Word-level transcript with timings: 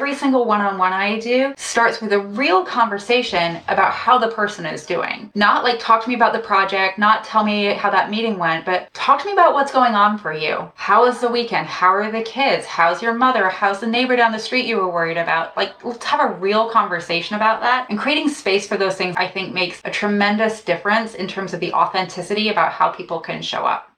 every 0.00 0.14
single 0.14 0.46
one 0.46 0.62
on 0.62 0.78
one 0.78 0.94
I 0.94 1.18
do 1.18 1.52
starts 1.58 2.00
with 2.00 2.14
a 2.14 2.20
real 2.20 2.64
conversation 2.64 3.60
about 3.68 3.92
how 3.92 4.16
the 4.16 4.30
person 4.30 4.64
is 4.64 4.86
doing. 4.86 5.30
Not 5.34 5.62
like 5.62 5.78
talk 5.78 6.02
to 6.02 6.08
me 6.08 6.14
about 6.14 6.32
the 6.32 6.38
project, 6.38 6.98
not 6.98 7.22
tell 7.22 7.44
me 7.44 7.74
how 7.74 7.90
that 7.90 8.08
meeting 8.08 8.38
went, 8.38 8.64
but 8.64 8.90
talk 8.94 9.20
to 9.20 9.26
me 9.26 9.34
about 9.34 9.52
what's 9.52 9.70
going 9.70 9.94
on 9.94 10.16
for 10.16 10.32
you. 10.32 10.72
How 10.74 11.04
was 11.04 11.20
the 11.20 11.28
weekend? 11.28 11.66
How 11.66 11.92
are 11.92 12.10
the 12.10 12.22
kids? 12.22 12.64
How's 12.64 13.02
your 13.02 13.12
mother? 13.12 13.50
How's 13.50 13.80
the 13.80 13.86
neighbor 13.86 14.16
down 14.16 14.32
the 14.32 14.38
street 14.38 14.64
you 14.64 14.78
were 14.78 14.90
worried 14.90 15.18
about? 15.18 15.54
Like, 15.54 15.84
let's 15.84 16.06
have 16.06 16.20
a 16.20 16.34
real 16.36 16.70
conversation 16.70 17.36
about 17.36 17.60
that. 17.60 17.86
And 17.90 17.98
creating 17.98 18.30
space 18.30 18.66
for 18.66 18.78
those 18.78 18.96
things, 18.96 19.16
I 19.18 19.28
think, 19.28 19.52
makes 19.52 19.82
a 19.84 19.90
tremendous 19.90 20.62
difference 20.62 21.14
in 21.14 21.28
terms 21.28 21.52
of 21.52 21.60
the 21.60 21.74
authenticity 21.74 22.48
about 22.48 22.72
how 22.72 22.88
people 22.88 23.20
can 23.20 23.42
show 23.42 23.66
up. 23.66 23.89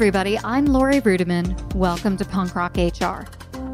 Everybody, 0.00 0.38
I'm 0.38 0.64
Laurie 0.64 1.02
Ruettimann. 1.02 1.74
Welcome 1.74 2.16
to 2.16 2.24
Punk 2.24 2.54
Rock 2.54 2.78
HR. 2.78 3.26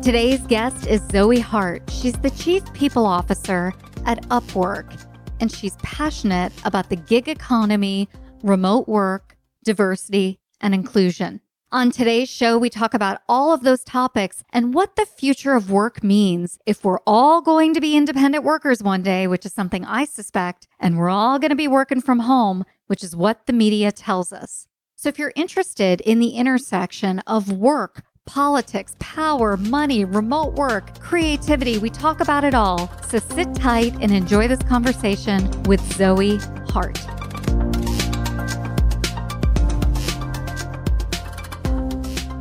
Today's 0.02 0.40
guest 0.40 0.84
is 0.88 1.00
Zoe 1.02 1.38
Hart. 1.38 1.88
She's 1.88 2.14
the 2.14 2.30
Chief 2.30 2.64
People 2.72 3.06
Officer 3.06 3.72
at 4.06 4.20
Upwork, 4.24 5.06
and 5.38 5.52
she's 5.52 5.76
passionate 5.84 6.52
about 6.64 6.90
the 6.90 6.96
gig 6.96 7.28
economy, 7.28 8.08
remote 8.42 8.88
work, 8.88 9.36
diversity, 9.62 10.40
and 10.60 10.74
inclusion. 10.74 11.42
On 11.70 11.92
today's 11.92 12.28
show, 12.28 12.58
we 12.58 12.70
talk 12.70 12.92
about 12.92 13.22
all 13.28 13.52
of 13.52 13.62
those 13.62 13.84
topics 13.84 14.42
and 14.52 14.74
what 14.74 14.96
the 14.96 15.06
future 15.06 15.54
of 15.54 15.70
work 15.70 16.02
means 16.02 16.58
if 16.66 16.84
we're 16.84 16.98
all 17.06 17.40
going 17.40 17.72
to 17.72 17.80
be 17.80 17.96
independent 17.96 18.42
workers 18.42 18.82
one 18.82 19.04
day, 19.04 19.28
which 19.28 19.46
is 19.46 19.52
something 19.52 19.84
I 19.84 20.04
suspect, 20.06 20.66
and 20.80 20.98
we're 20.98 21.08
all 21.08 21.38
going 21.38 21.50
to 21.50 21.54
be 21.54 21.68
working 21.68 22.00
from 22.00 22.18
home, 22.18 22.64
which 22.88 23.04
is 23.04 23.14
what 23.14 23.46
the 23.46 23.52
media 23.52 23.92
tells 23.92 24.32
us. 24.32 24.66
So, 25.06 25.10
if 25.10 25.20
you're 25.20 25.32
interested 25.36 26.00
in 26.00 26.18
the 26.18 26.30
intersection 26.30 27.20
of 27.28 27.52
work, 27.52 28.02
politics, 28.24 28.96
power, 28.98 29.56
money, 29.56 30.04
remote 30.04 30.54
work, 30.54 30.98
creativity, 30.98 31.78
we 31.78 31.90
talk 31.90 32.18
about 32.18 32.42
it 32.42 32.54
all. 32.54 32.90
So, 33.06 33.20
sit 33.20 33.54
tight 33.54 33.94
and 34.00 34.10
enjoy 34.10 34.48
this 34.48 34.60
conversation 34.64 35.48
with 35.62 35.80
Zoe 35.92 36.38
Hart. 36.70 36.98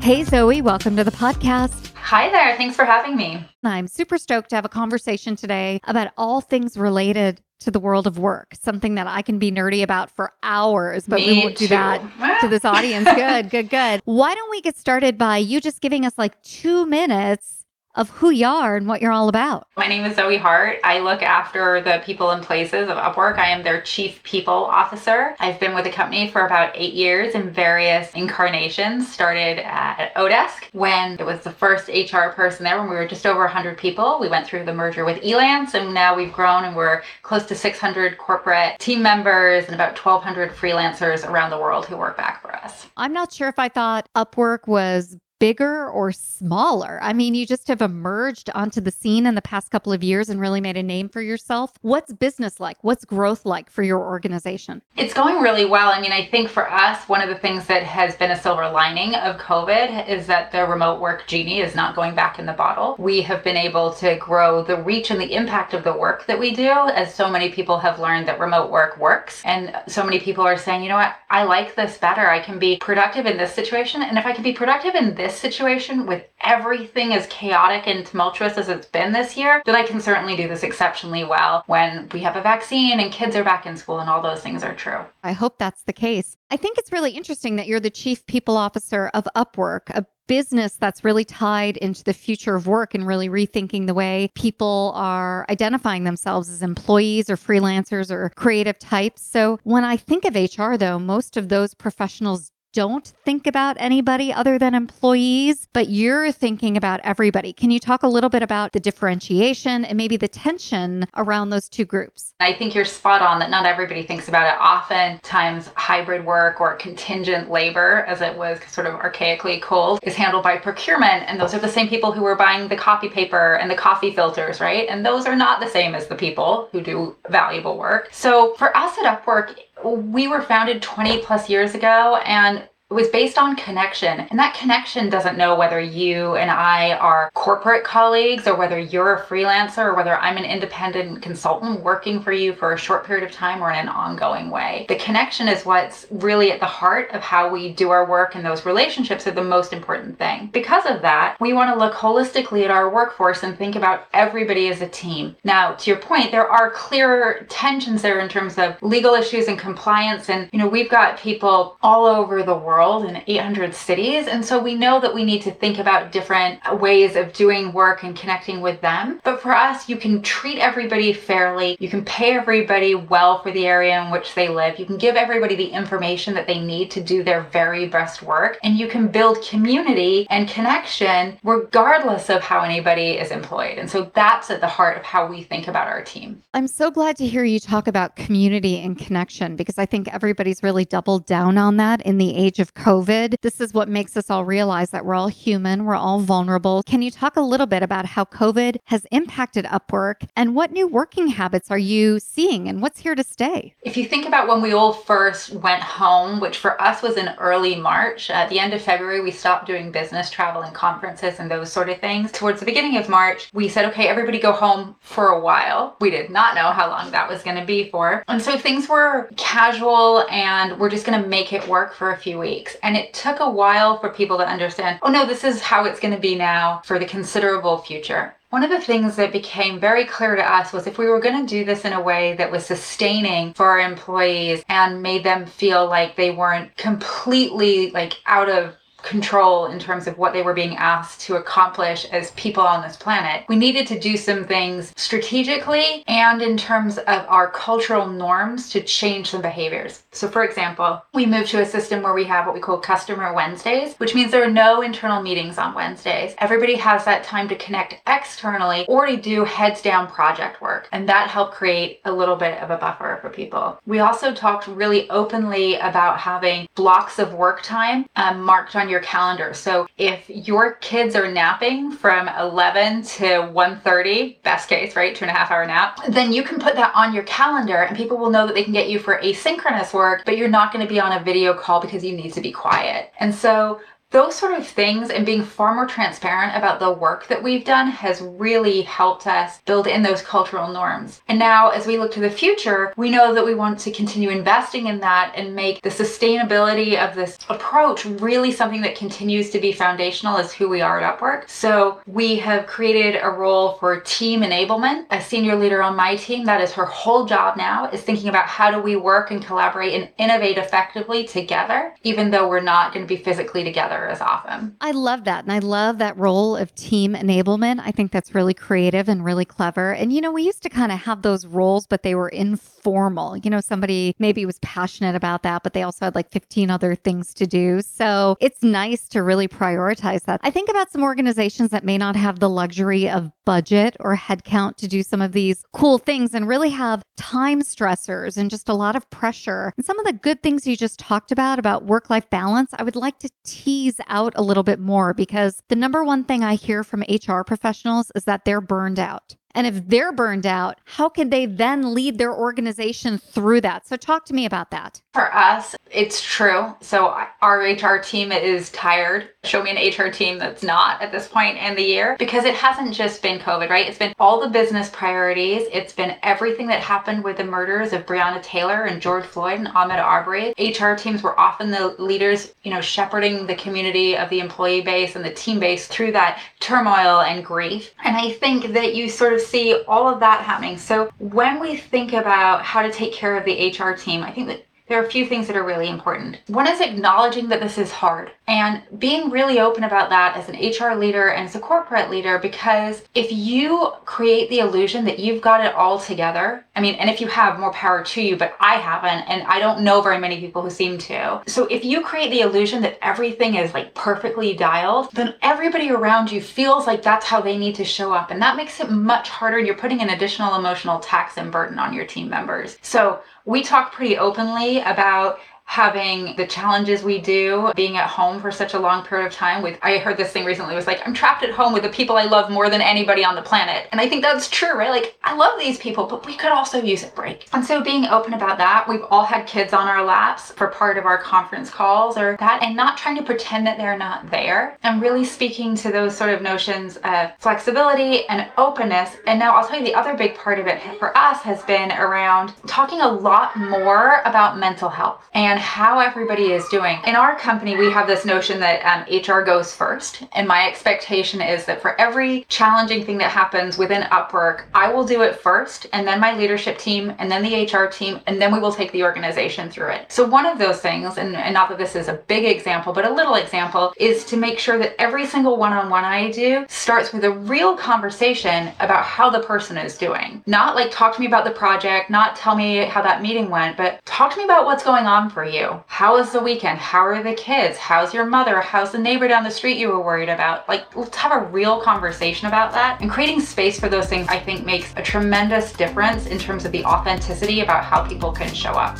Hey, 0.01 0.23
Zoe, 0.23 0.63
welcome 0.63 0.95
to 0.95 1.03
the 1.03 1.11
podcast. 1.11 1.91
Hi 1.93 2.31
there. 2.31 2.57
Thanks 2.57 2.75
for 2.75 2.85
having 2.85 3.15
me. 3.15 3.47
I'm 3.63 3.87
super 3.87 4.17
stoked 4.17 4.49
to 4.49 4.55
have 4.55 4.65
a 4.65 4.69
conversation 4.69 5.35
today 5.35 5.81
about 5.83 6.13
all 6.17 6.41
things 6.41 6.77
related 6.77 7.41
to 7.61 7.71
the 7.71 7.79
world 7.79 8.05
of 8.07 8.19
work, 8.19 8.53
something 8.61 8.95
that 8.95 9.07
I 9.07 9.21
can 9.21 9.39
be 9.39 9.51
nerdy 9.51 9.81
about 9.81 10.09
for 10.11 10.33
hours, 10.43 11.05
but 11.07 11.19
Me 11.21 11.27
we 11.33 11.39
won't 11.39 11.55
do 11.57 11.65
too. 11.65 11.69
that 11.69 12.39
to 12.41 12.47
this 12.47 12.65
audience. 12.65 13.05
Good, 13.15 13.49
good, 13.49 13.69
good. 13.69 14.01
Why 14.05 14.35
don't 14.35 14.51
we 14.51 14.61
get 14.61 14.77
started 14.77 15.17
by 15.17 15.37
you 15.37 15.59
just 15.61 15.81
giving 15.81 16.05
us 16.05 16.13
like 16.17 16.41
two 16.43 16.85
minutes 16.85 17.64
of 17.95 18.09
who 18.09 18.29
you 18.29 18.45
are 18.45 18.75
and 18.75 18.87
what 18.87 19.01
you're 19.01 19.11
all 19.11 19.29
about? 19.29 19.67
My 19.77 19.87
name 19.87 20.05
is 20.05 20.15
Zoe 20.15 20.37
Hart. 20.37 20.79
I 20.83 20.99
look 20.99 21.21
after 21.21 21.81
the 21.81 22.01
people 22.05 22.31
and 22.31 22.43
places 22.43 22.89
of 22.89 22.97
Upwork. 22.97 23.37
I 23.37 23.49
am 23.49 23.63
their 23.63 23.81
chief 23.81 24.21
people 24.23 24.53
officer. 24.53 25.35
I've 25.39 25.59
been 25.59 25.73
with 25.73 25.85
the 25.85 25.91
company 25.91 26.29
for 26.29 26.45
about 26.45 26.71
eight 26.75 26.93
years 26.93 27.35
in 27.35 27.49
various 27.51 28.11
incarnations. 28.13 29.11
Started 29.11 29.59
at 29.65 30.13
Odesk 30.15 30.65
when 30.73 31.13
it 31.19 31.25
was 31.25 31.41
the 31.41 31.51
first 31.51 31.87
HR 31.87 32.29
person 32.29 32.63
there 32.63 32.79
when 32.79 32.89
we 32.89 32.95
were 32.95 33.07
just 33.07 33.25
over 33.25 33.41
100 33.41 33.77
people. 33.77 34.19
We 34.19 34.27
went 34.27 34.45
through 34.45 34.65
the 34.65 34.73
merger 34.73 35.05
with 35.05 35.21
Elance 35.21 35.73
and 35.73 35.93
now 35.93 36.15
we've 36.15 36.33
grown 36.33 36.65
and 36.65 36.75
we're 36.75 37.01
close 37.21 37.45
to 37.45 37.55
600 37.55 38.17
corporate 38.17 38.79
team 38.79 39.01
members 39.01 39.65
and 39.65 39.73
about 39.73 39.97
1,200 39.97 40.51
freelancers 40.51 41.27
around 41.27 41.49
the 41.49 41.59
world 41.59 41.85
who 41.85 41.97
work 41.97 42.17
back 42.17 42.41
for 42.41 42.53
us. 42.55 42.87
I'm 42.97 43.13
not 43.13 43.31
sure 43.31 43.47
if 43.47 43.59
I 43.59 43.69
thought 43.69 44.09
Upwork 44.15 44.67
was 44.67 45.17
bigger 45.39 45.89
or 45.89 46.11
smaller? 46.11 46.99
I 47.01 47.13
mean, 47.13 47.35
you 47.35 47.45
just 47.45 47.67
have 47.67 47.81
emerged 47.81 48.49
onto 48.55 48.81
the 48.81 48.91
scene 48.91 49.25
in 49.25 49.35
the 49.35 49.41
past 49.41 49.71
couple 49.71 49.91
of 49.91 50.03
years 50.03 50.29
and 50.29 50.39
really 50.39 50.61
made 50.61 50.77
a 50.77 50.83
name 50.83 51.09
for 51.09 51.21
yourself. 51.21 51.71
What's 51.81 52.13
business 52.13 52.59
like? 52.59 52.77
What's 52.81 53.05
growth 53.05 53.45
like 53.45 53.69
for 53.69 53.83
your 53.83 53.99
organization? 53.99 54.81
It's 54.95 55.13
going 55.13 55.41
really 55.41 55.65
well. 55.65 55.89
I 55.89 55.99
mean, 55.99 56.11
I 56.11 56.25
think 56.25 56.49
for 56.49 56.71
us, 56.71 57.07
one 57.09 57.21
of 57.21 57.29
the 57.29 57.35
things 57.35 57.67
that 57.67 57.83
has 57.83 58.15
been 58.15 58.31
a 58.31 58.39
silver 58.39 58.69
lining 58.69 59.15
of 59.15 59.37
COVID 59.37 60.07
is 60.07 60.27
that 60.27 60.51
the 60.51 60.65
remote 60.65 61.01
work 61.01 61.27
genie 61.27 61.59
is 61.59 61.75
not 61.75 61.95
going 61.95 62.15
back 62.15 62.39
in 62.39 62.45
the 62.45 62.53
bottle. 62.53 62.95
We 62.97 63.21
have 63.21 63.43
been 63.43 63.57
able 63.57 63.93
to 63.95 64.15
grow 64.15 64.63
the 64.63 64.81
reach 64.81 65.11
and 65.11 65.19
the 65.19 65.33
impact 65.33 65.73
of 65.73 65.83
the 65.83 65.93
work 65.93 66.25
that 66.27 66.39
we 66.39 66.55
do, 66.55 66.69
as 66.69 67.13
so 67.13 67.29
many 67.29 67.49
people 67.49 67.77
have 67.79 67.99
learned 67.99 68.27
that 68.27 68.39
remote 68.39 68.71
work 68.71 68.97
works. 68.97 69.41
And 69.43 69.75
so 69.87 70.03
many 70.03 70.19
people 70.19 70.45
are 70.45 70.57
saying, 70.57 70.83
you 70.83 70.89
know 70.89 70.95
what, 70.95 71.15
I 71.29 71.43
like 71.43 71.75
this 71.75 71.97
better. 71.97 72.29
I 72.29 72.39
can 72.39 72.59
be 72.59 72.77
productive 72.77 73.25
in 73.25 73.37
this 73.37 73.53
situation. 73.53 74.01
And 74.01 74.17
if 74.17 74.25
I 74.25 74.31
can 74.31 74.43
be 74.43 74.53
productive 74.53 74.95
in 74.95 75.15
this 75.15 75.24
situation 75.29 76.05
with 76.05 76.23
everything 76.41 77.13
as 77.13 77.27
chaotic 77.27 77.87
and 77.87 78.05
tumultuous 78.05 78.57
as 78.57 78.69
it's 78.69 78.87
been 78.87 79.11
this 79.11 79.35
year, 79.35 79.61
then 79.65 79.75
I 79.75 79.83
can 79.83 79.99
certainly 79.99 80.35
do 80.35 80.47
this 80.47 80.63
exceptionally 80.63 81.23
well 81.23 81.63
when 81.67 82.09
we 82.13 82.19
have 82.21 82.35
a 82.35 82.41
vaccine 82.41 82.99
and 82.99 83.11
kids 83.11 83.35
are 83.35 83.43
back 83.43 83.65
in 83.65 83.77
school 83.77 83.99
and 83.99 84.09
all 84.09 84.21
those 84.21 84.41
things 84.41 84.63
are 84.63 84.75
true. 84.75 84.99
I 85.23 85.31
hope 85.31 85.57
that's 85.57 85.83
the 85.83 85.93
case. 85.93 86.37
I 86.51 86.57
think 86.57 86.77
it's 86.77 86.91
really 86.91 87.11
interesting 87.11 87.55
that 87.55 87.67
you're 87.67 87.79
the 87.79 87.89
chief 87.89 88.25
people 88.27 88.57
officer 88.57 89.09
of 89.13 89.27
Upwork, 89.35 89.89
a 89.89 90.05
business 90.27 90.75
that's 90.75 91.03
really 91.03 91.25
tied 91.25 91.77
into 91.77 92.03
the 92.03 92.13
future 92.13 92.55
of 92.55 92.67
work 92.67 92.93
and 92.93 93.05
really 93.05 93.29
rethinking 93.29 93.87
the 93.87 93.93
way 93.93 94.29
people 94.35 94.91
are 94.95 95.45
identifying 95.49 96.03
themselves 96.03 96.49
as 96.49 96.61
employees 96.61 97.29
or 97.29 97.35
freelancers 97.35 98.09
or 98.09 98.29
creative 98.35 98.79
types. 98.79 99.21
So 99.21 99.59
when 99.63 99.83
I 99.83 99.97
think 99.97 100.25
of 100.25 100.35
HR, 100.35 100.77
though, 100.77 100.99
most 100.99 101.37
of 101.37 101.49
those 101.49 101.73
professionals 101.73 102.51
don't 102.75 103.13
think 103.23 103.47
about 103.47 103.77
anybody 103.79 104.33
other 104.33 104.59
than 104.59 104.75
employees, 104.75 105.65
but 105.71 105.87
you're 105.87 106.29
thinking 106.29 106.75
about 106.75 106.99
everybody. 107.05 107.53
Can 107.53 107.71
you 107.71 107.79
talk 107.79 108.03
a 108.03 108.07
little 108.07 108.29
bit 108.29 108.43
about 108.43 108.73
the 108.73 108.81
differentiation 108.81 109.85
and 109.85 109.97
maybe 109.97 110.17
the 110.17 110.27
tension 110.27 111.07
around 111.15 111.51
those 111.51 111.69
two 111.69 111.85
groups? 111.85 112.33
I 112.41 112.51
think 112.51 112.75
you're 112.75 112.83
spot 112.83 113.21
on 113.21 113.39
that 113.39 113.49
not 113.49 113.65
everybody 113.65 114.03
thinks 114.03 114.27
about 114.27 114.53
it. 114.53 114.59
Oftentimes, 114.61 115.71
hybrid 115.75 116.25
work 116.25 116.59
or 116.59 116.75
contingent 116.75 117.49
labor, 117.49 118.03
as 118.09 118.19
it 118.19 118.37
was 118.37 118.59
sort 118.67 118.87
of 118.87 118.95
archaically 118.95 119.61
called, 119.61 119.99
is 120.03 120.15
handled 120.15 120.43
by 120.43 120.57
procurement. 120.57 121.23
And 121.27 121.39
those 121.39 121.53
are 121.53 121.59
the 121.59 121.69
same 121.69 121.87
people 121.87 122.11
who 122.11 122.25
are 122.25 122.35
buying 122.35 122.67
the 122.67 122.75
copy 122.75 123.07
paper 123.07 123.55
and 123.55 123.71
the 123.71 123.75
coffee 123.75 124.13
filters, 124.13 124.59
right? 124.59 124.85
And 124.89 125.05
those 125.05 125.25
are 125.25 125.35
not 125.35 125.61
the 125.61 125.69
same 125.69 125.95
as 125.95 126.07
the 126.07 126.15
people 126.15 126.67
who 126.73 126.81
do 126.81 127.15
valuable 127.29 127.77
work. 127.77 128.09
So 128.11 128.53
for 128.55 128.75
us 128.75 128.97
at 128.97 129.23
Upwork, 129.23 129.55
we 129.93 130.27
were 130.27 130.41
founded 130.41 130.81
20 130.81 131.21
plus 131.21 131.49
years 131.49 131.75
ago 131.75 132.17
and 132.25 132.67
it 132.91 132.93
was 132.93 133.07
based 133.07 133.39
on 133.39 133.55
connection. 133.55 134.19
And 134.19 134.37
that 134.37 134.53
connection 134.53 135.09
doesn't 135.09 135.39
know 135.39 135.55
whether 135.55 135.79
you 135.79 136.35
and 136.35 136.51
I 136.51 136.93
are 136.93 137.31
corporate 137.33 137.83
colleagues 137.83 138.47
or 138.47 138.55
whether 138.55 138.77
you're 138.77 139.15
a 139.15 139.25
freelancer 139.25 139.79
or 139.79 139.95
whether 139.95 140.15
I'm 140.15 140.37
an 140.37 140.45
independent 140.45 141.23
consultant 141.23 141.81
working 141.81 142.21
for 142.21 142.31
you 142.31 142.53
for 142.53 142.73
a 142.73 142.77
short 142.77 143.03
period 143.03 143.27
of 143.27 143.31
time 143.31 143.63
or 143.63 143.71
in 143.71 143.79
an 143.79 143.89
ongoing 143.89 144.51
way. 144.51 144.85
The 144.87 144.97
connection 144.97 145.47
is 145.47 145.65
what's 145.65 146.05
really 146.11 146.51
at 146.51 146.59
the 146.59 146.67
heart 146.67 147.09
of 147.11 147.21
how 147.21 147.49
we 147.49 147.73
do 147.73 147.89
our 147.89 148.07
work, 148.07 148.35
and 148.35 148.45
those 148.45 148.67
relationships 148.67 149.25
are 149.25 149.31
the 149.31 149.43
most 149.43 149.73
important 149.73 150.19
thing. 150.19 150.51
Because 150.53 150.85
of 150.85 151.01
that, 151.01 151.37
we 151.39 151.53
want 151.53 151.73
to 151.73 151.79
look 151.79 151.93
holistically 151.93 152.63
at 152.63 152.71
our 152.71 152.93
workforce 152.93 153.41
and 153.41 153.57
think 153.57 153.75
about 153.75 154.05
everybody 154.13 154.67
as 154.67 154.81
a 154.81 154.87
team. 154.87 155.35
Now, 155.43 155.73
to 155.73 155.89
your 155.89 155.99
point, 155.99 156.31
there 156.31 156.47
are 156.47 156.69
clear 156.69 157.47
tensions 157.49 158.03
there 158.03 158.19
in 158.19 158.29
terms 158.29 158.59
of 158.59 158.75
legal 158.83 159.15
issues 159.15 159.47
and 159.47 159.57
compliance. 159.57 160.29
And, 160.29 160.49
you 160.53 160.59
know, 160.59 160.67
we've 160.67 160.89
got 160.89 161.17
people 161.17 161.77
all 161.81 162.05
over 162.05 162.43
the 162.43 162.55
world 162.55 162.74
world 162.75 163.05
in 163.05 163.23
800 163.25 163.73
cities. 163.73 164.27
And 164.27 164.43
so 164.43 164.61
we 164.61 164.75
know 164.75 164.99
that 164.99 165.13
we 165.13 165.23
need 165.23 165.41
to 165.43 165.51
think 165.51 165.79
about 165.79 166.11
different 166.11 166.59
ways 166.81 167.15
of 167.15 167.31
doing 167.31 167.71
work 167.71 168.03
and 168.03 168.17
connecting 168.17 168.59
with 168.59 168.81
them. 168.81 169.21
But 169.23 169.41
for 169.41 169.55
us, 169.55 169.87
you 169.87 169.95
can 169.95 170.21
treat 170.21 170.59
everybody 170.59 171.13
fairly. 171.13 171.77
You 171.79 171.87
can 171.87 172.03
pay 172.03 172.35
everybody 172.35 172.93
well 172.93 173.41
for 173.41 173.51
the 173.51 173.65
area 173.65 174.03
in 174.03 174.11
which 174.11 174.35
they 174.35 174.49
live. 174.49 174.77
You 174.77 174.85
can 174.85 174.97
give 174.97 175.15
everybody 175.15 175.55
the 175.55 175.69
information 175.69 176.33
that 176.33 176.47
they 176.47 176.59
need 176.59 176.91
to 176.91 177.01
do 177.01 177.23
their 177.23 177.43
very 177.43 177.87
best 177.87 178.21
work. 178.21 178.59
And 178.61 178.77
you 178.77 178.89
can 178.89 179.07
build 179.07 179.41
community 179.41 180.27
and 180.29 180.49
connection 180.49 181.37
regardless 181.43 182.29
of 182.29 182.41
how 182.41 182.59
anybody 182.59 183.11
is 183.11 183.31
employed. 183.31 183.77
And 183.77 183.89
so 183.89 184.11
that's 184.13 184.51
at 184.51 184.59
the 184.59 184.67
heart 184.67 184.97
of 184.97 185.03
how 185.03 185.27
we 185.27 185.43
think 185.43 185.69
about 185.69 185.87
our 185.87 186.03
team. 186.03 186.43
I'm 186.53 186.67
so 186.67 186.91
glad 186.91 187.15
to 187.17 187.25
hear 187.25 187.45
you 187.45 187.61
talk 187.61 187.87
about 187.87 188.17
community 188.17 188.79
and 188.79 188.97
connection 188.97 189.55
because 189.55 189.77
I 189.77 189.85
think 189.85 190.13
everybody's 190.13 190.61
really 190.61 190.83
doubled 190.83 191.25
down 191.25 191.57
on 191.57 191.77
that 191.77 192.01
in 192.01 192.17
the 192.17 192.35
age 192.35 192.59
of 192.59 192.64
of 192.65 192.73
COVID. 192.73 193.35
This 193.41 193.61
is 193.61 193.75
what 193.75 193.87
makes 193.87 194.17
us 194.17 194.31
all 194.31 194.43
realize 194.43 194.89
that 194.89 195.05
we're 195.05 195.13
all 195.13 195.27
human, 195.27 195.85
we're 195.85 195.95
all 195.95 196.19
vulnerable. 196.19 196.81
Can 196.83 197.03
you 197.03 197.11
talk 197.11 197.35
a 197.35 197.41
little 197.41 197.67
bit 197.67 197.83
about 197.83 198.07
how 198.07 198.25
COVID 198.25 198.77
has 198.85 199.05
impacted 199.11 199.65
Upwork 199.65 200.27
and 200.35 200.55
what 200.55 200.71
new 200.71 200.87
working 200.87 201.27
habits 201.27 201.69
are 201.69 201.77
you 201.77 202.19
seeing 202.19 202.67
and 202.67 202.81
what's 202.81 203.01
here 203.01 203.13
to 203.13 203.23
stay? 203.23 203.75
If 203.83 203.95
you 203.97 204.05
think 204.05 204.25
about 204.25 204.47
when 204.47 204.63
we 204.63 204.73
all 204.73 204.93
first 204.93 205.51
went 205.51 205.83
home, 205.83 206.39
which 206.39 206.57
for 206.57 206.81
us 206.81 207.03
was 207.03 207.17
in 207.17 207.29
early 207.37 207.75
March, 207.75 208.31
at 208.31 208.49
the 208.49 208.59
end 208.59 208.73
of 208.73 208.81
February, 208.81 209.21
we 209.21 209.29
stopped 209.29 209.67
doing 209.67 209.91
business 209.91 210.31
travel 210.31 210.63
and 210.63 210.73
conferences 210.73 211.39
and 211.39 211.51
those 211.51 211.71
sort 211.71 211.89
of 211.89 211.99
things. 211.99 212.31
Towards 212.31 212.59
the 212.61 212.65
beginning 212.65 212.97
of 212.97 213.09
March, 213.09 213.49
we 213.53 213.69
said, 213.69 213.85
okay, 213.85 214.07
everybody 214.07 214.39
go 214.39 214.53
home 214.53 214.95
for 215.01 215.27
a 215.27 215.39
while. 215.39 215.97
We 216.01 216.09
did 216.09 216.31
not 216.31 216.55
know 216.55 216.71
how 216.71 216.89
long 216.89 217.11
that 217.11 217.29
was 217.29 217.43
going 217.43 217.57
to 217.57 217.65
be 217.65 217.91
for. 217.91 218.23
And 218.27 218.41
so 218.41 218.57
things 218.57 218.89
were 218.89 219.29
casual 219.37 220.25
and 220.31 220.79
we're 220.79 220.89
just 220.89 221.05
going 221.05 221.21
to 221.21 221.27
make 221.27 221.53
it 221.53 221.67
work 221.67 221.93
for 221.93 222.11
a 222.11 222.17
few 222.17 222.39
weeks. 222.39 222.54
And 222.83 222.95
it 222.95 223.13
took 223.13 223.39
a 223.39 223.49
while 223.49 223.99
for 223.99 224.09
people 224.09 224.37
to 224.37 224.47
understand, 224.47 224.99
oh 225.01 225.11
no, 225.11 225.25
this 225.25 225.43
is 225.43 225.61
how 225.61 225.85
it's 225.85 225.99
going 225.99 226.13
to 226.13 226.19
be 226.19 226.35
now 226.35 226.81
for 226.85 226.99
the 226.99 227.05
considerable 227.05 227.79
future. 227.79 228.35
One 228.49 228.63
of 228.63 228.69
the 228.69 228.79
things 228.79 229.17
that 229.17 229.33
became 229.33 229.79
very 229.79 230.05
clear 230.05 230.35
to 230.35 230.53
us 230.53 230.71
was 230.71 230.87
if 230.87 230.97
we 230.97 231.07
were 231.07 231.19
going 231.19 231.45
to 231.45 231.49
do 231.49 231.65
this 231.65 231.83
in 231.83 231.93
a 231.93 232.01
way 232.01 232.35
that 232.35 232.51
was 232.51 232.65
sustaining 232.65 233.53
for 233.53 233.65
our 233.65 233.79
employees 233.79 234.63
and 234.69 235.01
made 235.01 235.23
them 235.23 235.45
feel 235.45 235.87
like 235.87 236.15
they 236.15 236.31
weren't 236.31 236.75
completely 236.77 237.91
like 237.91 238.13
out 238.25 238.49
of 238.49 238.75
control 239.05 239.67
in 239.67 239.79
terms 239.79 240.07
of 240.07 240.17
what 240.17 240.33
they 240.33 240.41
were 240.41 240.53
being 240.53 240.75
asked 240.75 241.21
to 241.21 241.35
accomplish 241.35 242.05
as 242.05 242.31
people 242.31 242.63
on 242.63 242.81
this 242.81 242.97
planet. 242.97 243.45
We 243.47 243.55
needed 243.55 243.87
to 243.87 243.99
do 243.99 244.17
some 244.17 244.45
things 244.45 244.91
strategically 244.97 246.03
and 246.07 246.41
in 246.41 246.57
terms 246.57 246.97
of 246.97 247.25
our 247.27 247.49
cultural 247.51 248.07
norms 248.07 248.69
to 248.71 248.81
change 248.81 249.29
some 249.29 249.41
behaviors. 249.41 250.03
So, 250.11 250.27
for 250.27 250.43
example, 250.43 251.03
we 251.13 251.25
moved 251.25 251.49
to 251.49 251.61
a 251.61 251.65
system 251.65 252.01
where 252.01 252.13
we 252.13 252.23
have 252.25 252.45
what 252.45 252.55
we 252.55 252.61
call 252.61 252.79
Customer 252.79 253.33
Wednesdays, 253.33 253.95
which 253.97 254.15
means 254.15 254.31
there 254.31 254.43
are 254.43 254.51
no 254.51 254.81
internal 254.81 255.21
meetings 255.21 255.57
on 255.57 255.75
Wednesdays. 255.75 256.35
Everybody 256.39 256.75
has 256.75 257.05
that 257.05 257.23
time 257.23 257.47
to 257.49 257.55
connect 257.55 258.01
externally 258.07 258.85
or 258.87 259.05
to 259.05 259.17
do 259.17 259.43
heads 259.43 259.81
down 259.81 260.07
project 260.07 260.61
work. 260.61 260.89
And 260.91 261.07
that 261.09 261.29
helped 261.29 261.53
create 261.53 262.01
a 262.05 262.11
little 262.11 262.35
bit 262.35 262.61
of 262.61 262.71
a 262.71 262.77
buffer 262.77 263.19
for 263.21 263.29
people. 263.29 263.79
We 263.85 263.99
also 263.99 264.33
talked 264.33 264.67
really 264.67 265.09
openly 265.09 265.75
about 265.75 266.19
having 266.19 266.67
blocks 266.75 267.19
of 267.19 267.33
work 267.33 267.61
time 267.61 268.05
um, 268.15 268.41
marked 268.41 268.75
on 268.75 268.89
your 268.89 268.94
your 268.95 269.03
calendar. 269.03 269.53
So 269.53 269.87
if 269.97 270.29
your 270.29 270.75
kids 270.75 271.15
are 271.15 271.29
napping 271.29 271.91
from 271.91 272.29
11 272.29 273.03
to 273.03 273.25
1.30, 273.25 274.41
best 274.41 274.69
case, 274.69 274.95
right? 274.95 275.13
Two 275.13 275.25
and 275.25 275.31
a 275.31 275.33
half 275.33 275.51
hour 275.51 275.65
nap, 275.65 275.99
then 276.07 276.31
you 276.31 276.43
can 276.43 276.59
put 276.59 276.75
that 276.75 276.93
on 276.95 277.13
your 277.13 277.23
calendar 277.23 277.83
and 277.83 277.97
people 277.97 278.17
will 278.17 278.29
know 278.29 278.47
that 278.47 278.55
they 278.55 278.63
can 278.63 278.71
get 278.71 278.89
you 278.89 278.99
for 278.99 279.19
asynchronous 279.21 279.93
work, 279.93 280.23
but 280.25 280.37
you're 280.37 280.47
not 280.47 280.71
going 280.71 280.85
to 280.85 280.91
be 280.91 280.99
on 280.99 281.11
a 281.11 281.23
video 281.23 281.53
call 281.53 281.81
because 281.81 282.05
you 282.05 282.15
need 282.15 282.31
to 282.33 282.41
be 282.41 282.53
quiet. 282.53 283.11
And 283.19 283.35
so 283.35 283.81
those 284.15 284.33
sort 284.33 284.53
of 284.53 284.65
things 284.65 285.09
and 285.09 285.25
being 285.25 285.43
far 285.43 285.75
more 285.75 285.85
transparent 285.85 286.55
about 286.55 286.79
the 286.79 286.89
work 286.89 287.27
that 287.27 287.43
we've 287.43 287.65
done 287.65 287.87
has 287.87 288.21
really 288.21 288.81
helped 288.81 289.27
us 289.27 289.59
build 289.65 289.87
in 289.87 290.01
those 290.01 290.21
cultural 290.21 290.71
norms. 290.71 291.19
And 291.27 291.37
now, 291.37 291.71
as 291.71 291.85
we 291.85 291.97
look 291.97 292.13
to 292.13 292.21
the 292.21 292.29
future, 292.29 292.93
we 292.95 293.09
know 293.09 293.33
that 293.33 293.43
we 293.43 293.55
want 293.55 293.77
to 293.79 293.91
continue 293.91 294.29
investing 294.29 294.87
in 294.87 295.01
that 295.01 295.33
and 295.35 295.53
make 295.53 295.81
the 295.81 295.89
sustainability 295.89 296.97
of 296.97 297.13
this 297.13 297.37
approach 297.49 298.05
really 298.05 298.53
something 298.53 298.81
that 298.83 298.95
continues 298.95 299.49
to 299.49 299.59
be 299.59 299.73
foundational 299.73 300.37
as 300.37 300.53
who 300.53 300.69
we 300.69 300.79
are 300.79 301.01
at 301.01 301.19
Upwork. 301.19 301.49
So, 301.49 301.99
we 302.07 302.37
have 302.37 302.67
created 302.67 303.19
a 303.21 303.29
role 303.29 303.73
for 303.79 303.99
team 303.99 304.43
enablement. 304.43 305.07
A 305.09 305.19
senior 305.19 305.57
leader 305.57 305.83
on 305.83 305.97
my 305.97 306.15
team, 306.15 306.45
that 306.45 306.61
is 306.61 306.71
her 306.71 306.85
whole 306.85 307.25
job 307.25 307.57
now, 307.57 307.89
is 307.89 307.99
thinking 307.99 308.29
about 308.29 308.47
how 308.47 308.71
do 308.71 308.79
we 308.79 308.95
work 308.95 309.31
and 309.31 309.43
collaborate 309.43 309.93
and 309.93 310.09
innovate 310.17 310.57
effectively 310.57 311.25
together, 311.25 311.93
even 312.03 312.31
though 312.31 312.47
we're 312.47 312.61
not 312.61 312.93
going 312.93 313.05
to 313.05 313.13
be 313.13 313.21
physically 313.21 313.65
together 313.65 314.04
as 314.07 314.21
often. 314.21 314.75
I 314.81 314.91
love 314.91 315.23
that. 315.25 315.43
And 315.43 315.51
I 315.51 315.59
love 315.59 315.97
that 315.99 316.17
role 316.17 316.55
of 316.55 316.73
team 316.75 317.13
enablement. 317.13 317.81
I 317.83 317.91
think 317.91 318.11
that's 318.11 318.35
really 318.35 318.53
creative 318.53 319.09
and 319.09 319.23
really 319.23 319.45
clever. 319.45 319.93
And, 319.93 320.11
you 320.13 320.21
know, 320.21 320.31
we 320.31 320.43
used 320.43 320.63
to 320.63 320.69
kind 320.69 320.91
of 320.91 320.99
have 320.99 321.21
those 321.21 321.45
roles, 321.45 321.87
but 321.87 322.03
they 322.03 322.15
were 322.15 322.29
informal. 322.29 322.74
You 322.85 323.49
know, 323.49 323.61
somebody 323.61 324.15
maybe 324.19 324.45
was 324.45 324.59
passionate 324.59 325.15
about 325.15 325.43
that, 325.43 325.63
but 325.63 325.73
they 325.73 325.83
also 325.83 326.05
had 326.05 326.15
like 326.15 326.31
15 326.31 326.69
other 326.69 326.95
things 326.95 327.33
to 327.35 327.47
do. 327.47 327.81
So 327.81 328.37
it's 328.39 328.61
nice 328.61 329.07
to 329.09 329.23
really 329.23 329.47
prioritize 329.47 330.23
that. 330.23 330.39
I 330.43 330.51
think 330.51 330.69
about 330.69 330.91
some 330.91 331.03
organizations 331.03 331.71
that 331.71 331.83
may 331.83 331.97
not 331.97 332.15
have 332.15 332.39
the 332.39 332.49
luxury 332.49 333.09
of 333.09 333.31
budget 333.45 333.95
or 333.99 334.15
headcount 334.15 334.75
to 334.77 334.87
do 334.87 335.03
some 335.03 335.21
of 335.21 335.31
these 335.31 335.63
cool 335.73 335.97
things 335.97 336.33
and 336.33 336.47
really 336.47 336.69
have 336.69 337.03
time 337.17 337.61
stressors 337.61 338.37
and 338.37 338.49
just 338.49 338.69
a 338.69 338.73
lot 338.73 338.95
of 338.95 339.09
pressure. 339.09 339.73
And 339.77 339.85
some 339.85 339.99
of 339.99 340.05
the 340.05 340.13
good 340.13 340.43
things 340.43 340.67
you 340.67 340.75
just 340.75 340.99
talked 340.99 341.31
about, 341.31 341.59
about 341.59 341.85
work 341.85 342.09
life 342.09 342.29
balance, 342.29 342.71
I 342.73 342.83
would 342.83 342.95
like 342.95 343.19
to 343.19 343.29
tease 343.45 343.99
out 344.07 344.33
a 344.35 344.41
little 344.41 344.63
bit 344.63 344.79
more 344.79 345.13
because 345.13 345.61
the 345.69 345.75
number 345.75 346.03
one 346.03 346.23
thing 346.23 346.43
I 346.43 346.55
hear 346.55 346.83
from 346.83 347.03
HR 347.09 347.41
professionals 347.41 348.11
is 348.15 348.25
that 348.25 348.45
they're 348.45 348.61
burned 348.61 348.99
out. 348.99 349.35
And 349.55 349.65
if 349.65 349.87
they're 349.87 350.11
burned 350.11 350.45
out, 350.45 350.79
how 350.83 351.07
can 351.07 351.29
they 351.29 351.45
then 351.45 351.93
lead 351.93 352.17
their 352.17 352.33
organization 352.33 353.17
through 353.17 353.61
that? 353.61 353.87
So, 353.87 353.95
talk 353.95 354.25
to 354.25 354.33
me 354.33 354.45
about 354.45 354.69
that. 354.71 355.01
For 355.13 355.33
us, 355.33 355.75
it's 355.89 356.21
true. 356.21 356.75
So, 356.81 357.17
our 357.41 357.59
HR 357.59 357.97
team 357.97 358.33
is 358.33 358.69
tired. 358.71 359.29
Show 359.45 359.63
me 359.63 359.71
an 359.71 359.77
HR 359.77 360.11
team 360.11 360.37
that's 360.37 360.61
not 360.61 361.01
at 361.01 361.13
this 361.13 361.29
point 361.29 361.57
in 361.57 361.75
the 361.75 361.83
year 361.83 362.17
because 362.19 362.43
it 362.43 362.53
hasn't 362.53 362.93
just 362.93 363.21
been 363.21 363.39
COVID, 363.39 363.69
right? 363.69 363.87
It's 363.87 363.97
been 363.97 364.13
all 364.19 364.41
the 364.41 364.49
business 364.49 364.89
priorities. 364.89 365.63
It's 365.71 365.93
been 365.93 366.17
everything 366.21 366.67
that 366.67 366.81
happened 366.81 367.23
with 367.23 367.37
the 367.37 367.45
murders 367.45 367.93
of 367.93 368.05
Breonna 368.05 368.43
Taylor 368.43 368.83
and 368.83 369.01
George 369.01 369.25
Floyd 369.25 369.59
and 369.59 369.67
Ahmaud 369.67 370.03
Arbery. 370.03 370.53
HR 370.57 370.95
teams 370.95 371.23
were 371.23 371.39
often 371.39 371.71
the 371.71 371.95
leaders, 371.97 372.53
you 372.63 372.71
know, 372.71 372.81
shepherding 372.81 373.47
the 373.47 373.55
community 373.55 374.17
of 374.17 374.29
the 374.29 374.41
employee 374.41 374.81
base 374.81 375.15
and 375.15 375.23
the 375.23 375.33
team 375.33 375.59
base 375.59 375.87
through 375.87 376.11
that 376.11 376.41
turmoil 376.59 377.21
and 377.21 377.45
grief. 377.45 377.93
And 378.03 378.17
I 378.17 378.31
think 378.31 378.73
that 378.73 378.95
you 378.95 379.09
sort 379.09 379.31
of 379.31 379.44
see 379.45 379.81
all 379.87 380.07
of 380.07 380.19
that 380.19 380.41
happening. 380.41 380.77
So 380.77 381.11
when 381.19 381.59
we 381.59 381.77
think 381.77 382.13
about 382.13 382.63
how 382.63 382.81
to 382.81 382.91
take 382.91 383.13
care 383.13 383.37
of 383.37 383.45
the 383.45 383.69
HR 383.69 383.91
team, 383.91 384.23
I 384.23 384.31
think 384.31 384.47
that 384.47 384.65
there 384.87 385.01
are 385.01 385.05
a 385.05 385.09
few 385.09 385.25
things 385.25 385.47
that 385.47 385.55
are 385.55 385.63
really 385.63 385.89
important. 385.89 386.37
One 386.47 386.67
is 386.67 386.79
acknowledging 386.79 387.49
that 387.49 387.59
this 387.59 387.77
is 387.77 387.91
hard 387.91 388.31
and 388.47 388.83
being 388.99 389.29
really 389.29 389.59
open 389.59 389.83
about 389.83 390.09
that 390.09 390.37
as 390.37 390.47
an 390.49 390.55
HR 390.55 390.95
leader 390.95 391.29
and 391.29 391.47
as 391.47 391.55
a 391.55 391.59
corporate 391.59 392.09
leader 392.11 392.37
because 392.37 393.03
if 393.15 393.31
you 393.31 393.91
create 394.05 394.49
the 394.49 394.59
illusion 394.59 395.05
that 395.05 395.19
you've 395.19 395.41
got 395.41 395.65
it 395.65 395.73
all 395.73 395.99
together, 395.99 396.65
I 396.75 396.81
mean, 396.81 396.95
and 396.95 397.09
if 397.09 397.19
you 397.19 397.27
have 397.27 397.59
more 397.59 397.71
power 397.71 398.03
to 398.03 398.21
you, 398.21 398.37
but 398.37 398.55
I 398.59 398.75
haven't, 398.75 399.27
and 399.29 399.43
I 399.43 399.59
don't 399.59 399.81
know 399.81 400.01
very 400.01 400.19
many 400.19 400.39
people 400.39 400.61
who 400.61 400.69
seem 400.69 400.97
to. 400.99 401.41
So 401.47 401.65
if 401.65 401.83
you 401.83 402.01
create 402.01 402.29
the 402.29 402.41
illusion 402.41 402.81
that 402.83 402.99
everything 403.01 403.55
is 403.55 403.73
like 403.73 403.93
perfectly 403.95 404.53
dialed, 404.53 405.11
then 405.13 405.33
everybody 405.41 405.89
around 405.89 406.31
you 406.31 406.41
feels 406.41 406.85
like 406.85 407.01
that's 407.01 407.25
how 407.25 407.41
they 407.41 407.57
need 407.57 407.75
to 407.75 407.85
show 407.85 408.13
up. 408.13 408.29
And 408.29 408.41
that 408.41 408.57
makes 408.57 408.79
it 408.79 408.91
much 408.91 409.29
harder. 409.29 409.57
And 409.57 409.65
you're 409.65 409.75
putting 409.75 410.01
an 410.01 410.09
additional 410.09 410.55
emotional 410.55 410.99
tax 410.99 411.37
and 411.37 411.51
burden 411.51 411.79
on 411.79 411.93
your 411.93 412.05
team 412.05 412.29
members. 412.29 412.77
So 412.81 413.21
we 413.45 413.61
talk 413.61 413.91
pretty 413.91 414.17
openly 414.17 414.79
about 414.79 415.39
having 415.65 416.35
the 416.37 416.45
challenges 416.45 417.03
we 417.03 417.19
do 417.19 417.71
being 417.75 417.97
at 417.97 418.07
home 418.07 418.39
for 418.39 418.51
such 418.51 418.75
a 418.75 418.79
long 418.79 419.03
period 419.03 419.25
of 419.25 419.33
time 419.33 419.63
with 419.63 419.77
i 419.81 419.97
heard 419.97 420.15
this 420.15 420.31
thing 420.31 420.45
recently 420.45 420.75
was 420.75 420.85
like 420.85 421.01
i'm 421.05 421.13
trapped 421.13 421.43
at 421.43 421.51
home 421.51 421.73
with 421.73 421.81
the 421.81 421.89
people 421.89 422.15
i 422.15 422.23
love 422.23 422.51
more 422.51 422.69
than 422.69 422.81
anybody 422.81 423.25
on 423.25 423.35
the 423.35 423.41
planet. 423.41 423.87
And 423.91 423.99
i 423.99 424.07
think 424.07 424.21
that's 424.21 424.47
true 424.47 424.77
right? 424.77 424.91
Like 424.91 425.17
i 425.23 425.35
love 425.35 425.59
these 425.59 425.79
people 425.79 426.05
but 426.05 426.25
we 426.25 426.35
could 426.35 426.51
also 426.51 426.81
use 426.81 427.03
a 427.03 427.07
break. 427.07 427.47
And 427.51 427.65
so 427.65 427.83
being 427.83 428.05
open 428.05 428.33
about 428.33 428.57
that 428.59 428.87
we've 428.87 429.03
all 429.09 429.25
had 429.25 429.47
kids 429.47 429.73
on 429.73 429.87
our 429.87 430.03
laps 430.03 430.51
for 430.51 430.67
part 430.67 430.97
of 430.97 431.05
our 431.05 431.17
conference 431.17 431.69
calls 431.69 432.17
or 432.17 432.37
that 432.39 432.61
and 432.61 432.75
not 432.75 432.97
trying 432.97 433.17
to 433.17 433.23
pretend 433.23 433.65
that 433.65 433.77
they're 433.77 433.97
not 433.97 434.29
there. 434.29 434.77
And 434.83 435.01
really 435.01 435.25
speaking 435.25 435.75
to 435.77 435.91
those 435.91 436.15
sort 436.15 436.29
of 436.29 436.41
notions 436.41 436.97
of 437.03 437.31
flexibility 437.39 438.27
and 438.27 438.47
openness. 438.57 439.09
And 439.25 439.39
now 439.39 439.55
i'll 439.55 439.67
tell 439.67 439.79
you 439.79 439.85
the 439.85 439.95
other 439.95 440.15
big 440.15 440.35
part 440.35 440.59
of 440.59 440.67
it 440.67 440.79
for 440.99 441.17
us 441.17 441.41
has 441.41 441.63
been 441.63 441.91
around 441.91 442.53
talking 442.67 443.01
a 443.01 443.11
lot 443.11 443.57
more 443.57 444.21
about 444.25 444.57
mental 444.59 444.89
health 444.89 445.27
and 445.33 445.54
and 445.55 445.63
how 445.63 445.99
everybody 445.99 446.51
is 446.51 446.67
doing. 446.67 446.99
In 447.07 447.15
our 447.15 447.39
company, 447.39 447.77
we 447.77 447.89
have 447.89 448.07
this 448.07 448.25
notion 448.25 448.59
that 448.59 448.81
um, 448.83 449.05
HR 449.09 449.41
goes 449.41 449.73
first. 449.73 450.23
And 450.33 450.45
my 450.45 450.67
expectation 450.67 451.41
is 451.41 451.63
that 451.63 451.81
for 451.81 451.97
every 451.97 452.45
challenging 452.49 453.05
thing 453.05 453.17
that 453.19 453.31
happens 453.31 453.77
within 453.77 454.01
Upwork, 454.01 454.65
I 454.73 454.91
will 454.91 455.05
do 455.05 455.21
it 455.21 455.39
first, 455.39 455.87
and 455.93 456.05
then 456.05 456.19
my 456.19 456.35
leadership 456.35 456.77
team, 456.77 457.13
and 457.19 457.31
then 457.31 457.41
the 457.41 457.63
HR 457.63 457.85
team, 457.85 458.19
and 458.27 458.41
then 458.41 458.53
we 458.53 458.59
will 458.59 458.73
take 458.73 458.91
the 458.91 459.03
organization 459.03 459.69
through 459.69 459.91
it. 459.91 460.11
So, 460.11 460.27
one 460.27 460.45
of 460.45 460.59
those 460.59 460.81
things, 460.81 461.17
and, 461.17 461.37
and 461.37 461.53
not 461.53 461.69
that 461.69 461.77
this 461.77 461.95
is 461.95 462.09
a 462.09 462.15
big 462.27 462.43
example, 462.43 462.91
but 462.91 463.05
a 463.05 463.13
little 463.13 463.35
example, 463.35 463.93
is 463.95 464.25
to 464.25 464.35
make 464.35 464.59
sure 464.59 464.77
that 464.77 464.99
every 464.99 465.25
single 465.25 465.55
one 465.55 465.71
on 465.71 465.89
one 465.89 466.03
I 466.03 466.31
do 466.31 466.65
starts 466.67 467.13
with 467.13 467.23
a 467.23 467.31
real 467.31 467.77
conversation 467.77 468.73
about 468.81 469.05
how 469.05 469.29
the 469.29 469.39
person 469.39 469.77
is 469.77 469.97
doing. 469.97 470.43
Not 470.47 470.75
like 470.75 470.91
talk 470.91 471.15
to 471.15 471.21
me 471.21 471.27
about 471.27 471.45
the 471.45 471.51
project, 471.51 472.09
not 472.09 472.35
tell 472.35 472.55
me 472.55 472.79
how 472.79 473.01
that 473.03 473.21
meeting 473.21 473.49
went, 473.49 473.77
but 473.77 474.03
talk 474.03 474.33
to 474.33 474.37
me 474.37 474.43
about 474.43 474.65
what's 474.65 474.83
going 474.83 475.05
on 475.05 475.29
for 475.29 475.44
you? 475.47 475.83
How 475.87 476.17
was 476.17 476.31
the 476.31 476.41
weekend? 476.41 476.79
How 476.79 477.05
are 477.05 477.23
the 477.23 477.33
kids? 477.33 477.77
How's 477.77 478.13
your 478.13 478.25
mother? 478.25 478.61
How's 478.61 478.91
the 478.91 478.97
neighbor 478.97 479.27
down 479.27 479.43
the 479.43 479.51
street 479.51 479.77
you 479.77 479.89
were 479.89 480.03
worried 480.03 480.29
about? 480.29 480.67
Like, 480.67 480.95
let's 480.95 481.15
have 481.17 481.31
a 481.31 481.45
real 481.47 481.81
conversation 481.81 482.47
about 482.47 482.71
that. 482.73 483.01
And 483.01 483.09
creating 483.09 483.41
space 483.41 483.79
for 483.79 483.89
those 483.89 484.07
things, 484.07 484.27
I 484.29 484.39
think, 484.39 484.65
makes 484.65 484.93
a 484.95 485.01
tremendous 485.01 485.73
difference 485.73 486.27
in 486.27 486.37
terms 486.39 486.65
of 486.65 486.71
the 486.71 486.83
authenticity 486.85 487.61
about 487.61 487.83
how 487.83 488.07
people 488.07 488.31
can 488.31 488.53
show 488.53 488.71
up. 488.71 488.97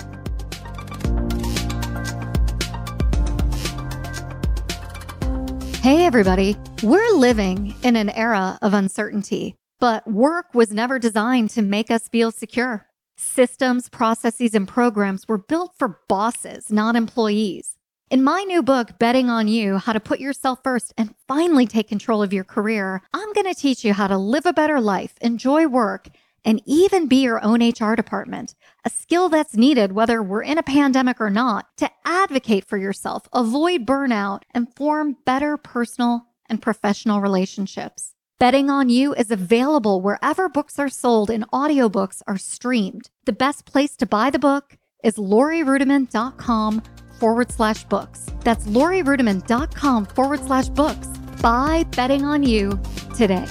Hey, 5.82 6.06
everybody. 6.06 6.58
We're 6.82 7.12
living 7.12 7.75
in 7.84 7.96
an 7.96 8.10
era 8.10 8.58
of 8.62 8.74
uncertainty, 8.74 9.56
but 9.80 10.06
work 10.12 10.48
was 10.54 10.72
never 10.72 10.98
designed 10.98 11.52
to 11.52 11.62
make 11.62 11.92
us 11.92 12.08
feel 12.08 12.32
secure. 12.32 12.88
Systems, 13.17 13.88
processes, 13.88 14.53
and 14.53 14.67
programs 14.67 15.25
were 15.25 15.38
built 15.38 15.74
for 15.77 16.01
bosses, 16.10 16.69
not 16.69 16.98
employees. 16.98 17.77
In 18.12 18.24
my 18.24 18.43
new 18.43 18.62
book, 18.62 19.00
Betting 19.00 19.29
on 19.29 19.48
You 19.48 19.77
How 19.77 19.93
to 19.93 20.01
Put 20.01 20.19
Yourself 20.19 20.60
First 20.63 20.93
and 20.98 21.15
Finally 21.25 21.65
Take 21.65 21.88
Control 21.88 22.22
of 22.22 22.34
Your 22.34 22.43
Career, 22.43 23.01
I'm 23.13 23.31
going 23.31 23.48
to 23.48 23.60
teach 23.60 23.86
you 23.86 23.93
how 23.93 24.07
to 24.07 24.17
live 24.17 24.45
a 24.45 24.51
better 24.51 24.81
life, 24.81 25.13
enjoy 25.22 25.65
work, 25.65 26.10
and 26.43 26.62
even 26.65 27.07
be 27.07 27.22
your 27.22 27.43
own 27.43 27.62
HR 27.62 27.95
department, 27.95 28.53
a 28.84 28.89
skill 28.89 29.29
that's 29.29 29.55
needed 29.55 29.93
whether 29.93 30.22
we're 30.22 30.43
in 30.43 30.57
a 30.57 30.63
pandemic 30.63 31.22
or 31.22 31.29
not 31.29 31.75
to 31.77 31.89
advocate 32.03 32.65
for 32.65 32.77
yourself, 32.77 33.29
avoid 33.31 33.86
burnout, 33.86 34.41
and 34.53 34.75
form 34.75 35.15
better 35.25 35.55
personal 35.55 36.27
and 36.50 36.62
professional 36.62 37.22
relationships. 37.22 38.14
Betting 38.38 38.70
on 38.70 38.89
You 38.89 39.13
is 39.13 39.32
available 39.32 40.01
wherever 40.01 40.50
books 40.50 40.77
are 40.77 40.89
sold 40.89 41.30
and 41.30 41.50
audiobooks 41.51 42.22
are 42.27 42.38
streamed. 42.38 43.10
The 43.24 43.32
best 43.32 43.65
place 43.65 43.96
to 43.96 44.06
buy 44.06 44.30
the 44.30 44.39
book 44.39 44.77
is 45.06 45.15
laurieruettimann.com 45.15 46.84
forward 47.18 47.50
slash 47.50 47.86
books. 47.86 48.25
That's 48.42 48.68
laurieruettimann.com 48.68 50.08
forward 50.08 50.42
slash 50.42 50.68
books. 50.68 51.08
Buy 51.42 51.86
Betting 51.96 52.25
on 52.25 52.44
You 52.44 52.77
today. 53.15 53.46